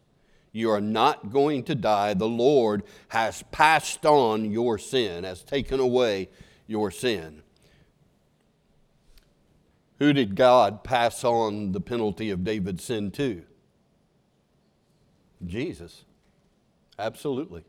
you 0.52 0.70
are 0.70 0.82
not 0.82 1.32
going 1.32 1.64
to 1.64 1.76
die. 1.76 2.14
The 2.14 2.30
Lord 2.30 2.84
has 3.10 3.44
passed 3.52 4.06
on 4.06 4.52
your 4.52 4.78
sin, 4.78 5.26
has 5.26 5.44
taken 5.44 5.82
away 5.82 6.30
your 6.66 6.92
sin. 6.92 7.44
Who 10.00 10.14
did 10.14 10.36
God 10.36 10.84
pass 10.84 11.26
on 11.26 11.74
the 11.74 11.82
penalty 11.82 12.30
of 12.30 12.46
David's 12.46 12.86
sin 12.86 13.12
to? 13.12 13.44
Jesus. 15.46 16.06
Absolutely. 16.98 17.66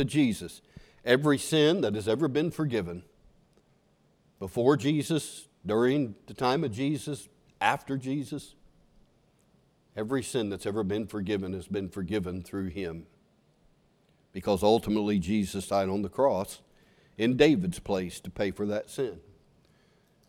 To 0.00 0.04
Jesus. 0.06 0.62
Every 1.04 1.36
sin 1.38 1.82
that 1.82 1.94
has 1.94 2.08
ever 2.08 2.26
been 2.26 2.50
forgiven, 2.50 3.02
before 4.38 4.76
Jesus, 4.76 5.46
during 5.64 6.14
the 6.26 6.34
time 6.34 6.64
of 6.64 6.72
Jesus, 6.72 7.28
after 7.60 7.96
Jesus, 7.96 8.54
Every 9.96 10.22
sin 10.22 10.48
that's 10.48 10.66
ever 10.66 10.82
been 10.82 11.06
forgiven 11.06 11.52
has 11.52 11.66
been 11.66 11.88
forgiven 11.88 12.42
through 12.42 12.68
him. 12.68 13.06
Because 14.32 14.62
ultimately, 14.62 15.18
Jesus 15.18 15.68
died 15.68 15.88
on 15.88 16.02
the 16.02 16.08
cross 16.08 16.60
in 17.18 17.36
David's 17.36 17.80
place 17.80 18.20
to 18.20 18.30
pay 18.30 18.50
for 18.50 18.64
that 18.66 18.88
sin. 18.88 19.20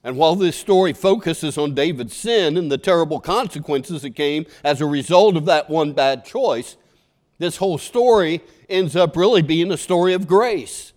And 0.03 0.17
while 0.17 0.35
this 0.35 0.57
story 0.57 0.93
focuses 0.93 1.59
on 1.59 1.75
David's 1.75 2.15
sin 2.15 2.57
and 2.57 2.71
the 2.71 2.77
terrible 2.79 3.19
consequences 3.19 4.01
that 4.01 4.15
came 4.15 4.47
as 4.63 4.81
a 4.81 4.85
result 4.87 5.37
of 5.37 5.45
that 5.45 5.69
one 5.69 5.93
bad 5.93 6.25
choice, 6.25 6.75
this 7.41 7.57
whole 7.57 7.77
story 7.77 8.41
ends 8.69 8.95
up 8.95 9.15
really 9.15 9.41
being 9.41 9.71
a 9.71 9.77
story 9.77 10.13
of 10.13 10.27
grace 10.27 10.93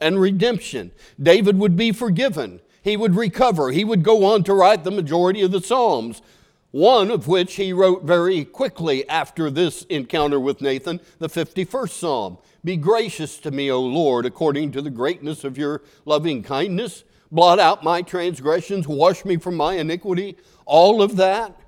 and 0.00 0.20
redemption. 0.20 0.92
David 1.20 1.58
would 1.58 1.76
be 1.76 1.92
forgiven, 1.92 2.60
he 2.82 2.96
would 2.96 3.16
recover, 3.16 3.70
he 3.70 3.84
would 3.84 4.02
go 4.02 4.24
on 4.24 4.44
to 4.44 4.54
write 4.54 4.84
the 4.84 4.90
majority 4.90 5.42
of 5.42 5.50
the 5.50 5.60
Psalms 5.60 6.22
one 6.70 7.10
of 7.10 7.26
which 7.26 7.56
he 7.56 7.72
wrote 7.72 8.04
very 8.04 8.44
quickly 8.44 9.08
after 9.08 9.50
this 9.50 9.82
encounter 9.84 10.38
with 10.38 10.60
Nathan, 10.60 11.00
the 11.18 11.28
51st 11.28 11.90
Psalm. 11.90 12.38
Be 12.62 12.76
gracious 12.76 13.38
to 13.38 13.50
me, 13.50 13.70
O 13.70 13.80
Lord, 13.80 14.26
according 14.26 14.72
to 14.72 14.82
the 14.82 14.90
greatness 14.90 15.44
of 15.44 15.56
your 15.56 15.82
loving 16.04 16.42
kindness. 16.42 17.04
Blot 17.32 17.58
out 17.58 17.84
my 17.84 18.02
transgressions, 18.02 18.86
wash 18.86 19.24
me 19.24 19.36
from 19.36 19.56
my 19.56 19.74
iniquity. 19.74 20.36
All 20.66 21.00
of 21.00 21.16
that. 21.16 21.58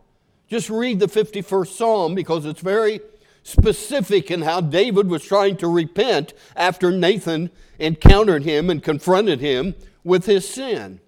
Just 0.48 0.68
read 0.68 0.98
the 0.98 1.06
51st 1.06 1.68
Psalm 1.68 2.14
because 2.14 2.44
it's 2.44 2.60
very 2.60 3.00
specific 3.42 4.30
in 4.30 4.42
how 4.42 4.60
David 4.60 5.08
was 5.08 5.24
trying 5.24 5.56
to 5.58 5.68
repent 5.68 6.34
after 6.54 6.90
Nathan 6.90 7.50
encountered 7.78 8.44
him 8.44 8.70
and 8.70 8.82
confronted 8.82 9.40
him 9.40 9.74
with 10.04 10.26
his 10.26 10.48
sin. 10.48 11.00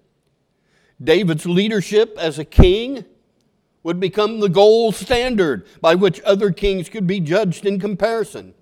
David's 1.01 1.45
leadership 1.45 2.17
as 2.17 2.39
a 2.39 2.45
king 2.45 3.05
would 3.83 3.99
become 3.99 4.39
the 4.39 4.49
gold 4.49 4.95
standard 4.95 5.65
by 5.81 5.95
which 5.95 6.21
other 6.21 6.51
kings 6.51 6.89
could 6.89 7.05
be 7.05 7.19
judged 7.19 7.65
in 7.65 7.79
comparison. 7.79 8.53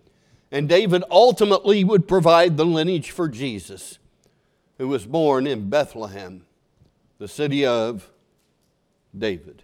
And 0.51 0.67
David 0.67 1.03
ultimately 1.09 1.83
would 1.83 2.07
provide 2.07 2.57
the 2.57 2.65
lineage 2.65 3.11
for 3.11 3.29
Jesus, 3.29 3.99
who 4.77 4.87
was 4.87 5.05
born 5.05 5.47
in 5.47 5.69
Bethlehem, 5.69 6.45
the 7.19 7.27
city 7.27 7.65
of 7.65 8.09
David. 9.17 9.63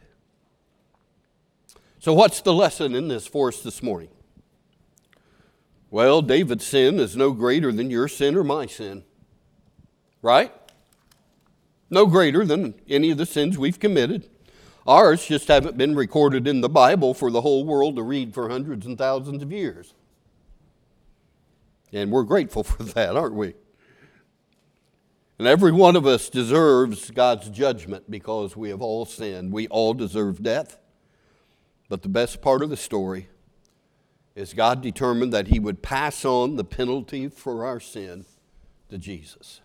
So, 2.07 2.13
what's 2.13 2.39
the 2.39 2.53
lesson 2.53 2.95
in 2.95 3.09
this 3.09 3.27
for 3.27 3.49
us 3.49 3.59
this 3.59 3.83
morning? 3.83 4.07
Well, 5.91 6.21
David's 6.21 6.65
sin 6.65 7.01
is 7.01 7.17
no 7.17 7.33
greater 7.33 7.69
than 7.69 7.91
your 7.91 8.07
sin 8.07 8.37
or 8.37 8.45
my 8.45 8.65
sin. 8.65 9.03
Right? 10.21 10.53
No 11.89 12.05
greater 12.05 12.45
than 12.45 12.75
any 12.87 13.11
of 13.11 13.17
the 13.17 13.25
sins 13.25 13.57
we've 13.57 13.77
committed. 13.77 14.29
Ours 14.87 15.25
just 15.25 15.49
haven't 15.49 15.77
been 15.77 15.97
recorded 15.97 16.47
in 16.47 16.61
the 16.61 16.69
Bible 16.69 17.13
for 17.13 17.29
the 17.29 17.41
whole 17.41 17.65
world 17.65 17.97
to 17.97 18.03
read 18.03 18.33
for 18.33 18.47
hundreds 18.47 18.85
and 18.85 18.97
thousands 18.97 19.43
of 19.43 19.51
years. 19.51 19.93
And 21.91 22.09
we're 22.09 22.23
grateful 22.23 22.63
for 22.63 22.83
that, 22.83 23.17
aren't 23.17 23.35
we? 23.35 23.53
And 25.39 25.45
every 25.45 25.73
one 25.73 25.97
of 25.97 26.07
us 26.07 26.29
deserves 26.29 27.11
God's 27.11 27.49
judgment 27.49 28.09
because 28.09 28.55
we 28.55 28.69
have 28.69 28.81
all 28.81 29.03
sinned. 29.03 29.51
We 29.51 29.67
all 29.67 29.93
deserve 29.93 30.41
death. 30.41 30.77
But 31.89 32.01
the 32.01 32.09
best 32.09 32.41
part 32.41 32.61
of 32.61 32.69
the 32.69 32.77
story 32.77 33.29
is 34.35 34.53
God 34.53 34.81
determined 34.81 35.33
that 35.33 35.47
He 35.47 35.59
would 35.59 35.81
pass 35.81 36.25
on 36.25 36.55
the 36.55 36.63
penalty 36.63 37.27
for 37.27 37.65
our 37.65 37.79
sin 37.79 38.25
to 38.89 38.97
Jesus. 38.97 39.61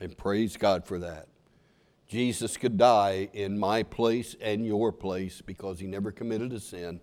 And 0.00 0.16
praise 0.16 0.56
God 0.56 0.84
for 0.84 0.98
that. 0.98 1.28
Jesus 2.06 2.56
could 2.56 2.76
die 2.76 3.28
in 3.32 3.58
my 3.58 3.82
place 3.82 4.36
and 4.40 4.66
your 4.66 4.92
place 4.92 5.40
because 5.40 5.80
He 5.80 5.86
never 5.86 6.12
committed 6.12 6.52
a 6.52 6.60
sin. 6.60 7.00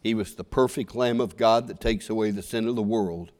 He 0.00 0.14
was 0.14 0.34
the 0.34 0.44
perfect 0.44 0.94
Lamb 0.94 1.20
of 1.20 1.36
God 1.36 1.68
that 1.68 1.80
takes 1.80 2.10
away 2.10 2.30
the 2.30 2.42
sin 2.42 2.66
of 2.66 2.76
the 2.76 2.82
world. 2.82 3.32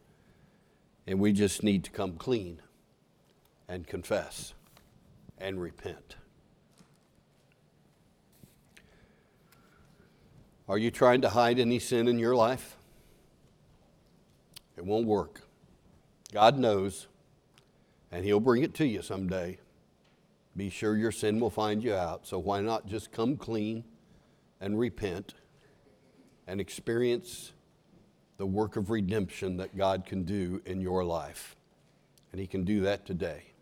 And 1.06 1.18
we 1.18 1.32
just 1.32 1.62
need 1.62 1.82
to 1.84 1.90
come 1.90 2.12
clean 2.12 2.62
and 3.68 3.86
confess 3.86 4.54
and 5.38 5.60
repent. 5.60 6.16
Are 10.72 10.78
you 10.78 10.90
trying 10.90 11.20
to 11.20 11.28
hide 11.28 11.58
any 11.58 11.78
sin 11.78 12.08
in 12.08 12.18
your 12.18 12.34
life? 12.34 12.78
It 14.78 14.86
won't 14.86 15.06
work. 15.06 15.42
God 16.32 16.58
knows, 16.58 17.08
and 18.10 18.24
He'll 18.24 18.40
bring 18.40 18.62
it 18.62 18.72
to 18.76 18.86
you 18.86 19.02
someday. 19.02 19.58
Be 20.56 20.70
sure 20.70 20.96
your 20.96 21.12
sin 21.12 21.40
will 21.40 21.50
find 21.50 21.84
you 21.84 21.92
out. 21.92 22.26
So 22.26 22.38
why 22.38 22.62
not 22.62 22.86
just 22.86 23.12
come 23.12 23.36
clean 23.36 23.84
and 24.62 24.78
repent 24.78 25.34
and 26.46 26.58
experience 26.58 27.52
the 28.38 28.46
work 28.46 28.76
of 28.76 28.88
redemption 28.88 29.58
that 29.58 29.76
God 29.76 30.06
can 30.06 30.22
do 30.22 30.62
in 30.64 30.80
your 30.80 31.04
life? 31.04 31.54
And 32.32 32.40
He 32.40 32.46
can 32.46 32.64
do 32.64 32.80
that 32.80 33.04
today. 33.04 33.52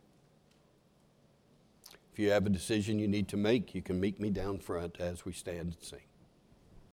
If 2.12 2.20
you 2.20 2.30
have 2.30 2.46
a 2.46 2.50
decision 2.50 3.00
you 3.00 3.08
need 3.08 3.26
to 3.30 3.36
make, 3.36 3.74
you 3.74 3.82
can 3.82 3.98
meet 3.98 4.20
me 4.20 4.30
down 4.30 4.60
front 4.60 5.00
as 5.00 5.24
we 5.24 5.32
stand 5.32 5.74
and 5.74 5.76
sing. 5.80 6.02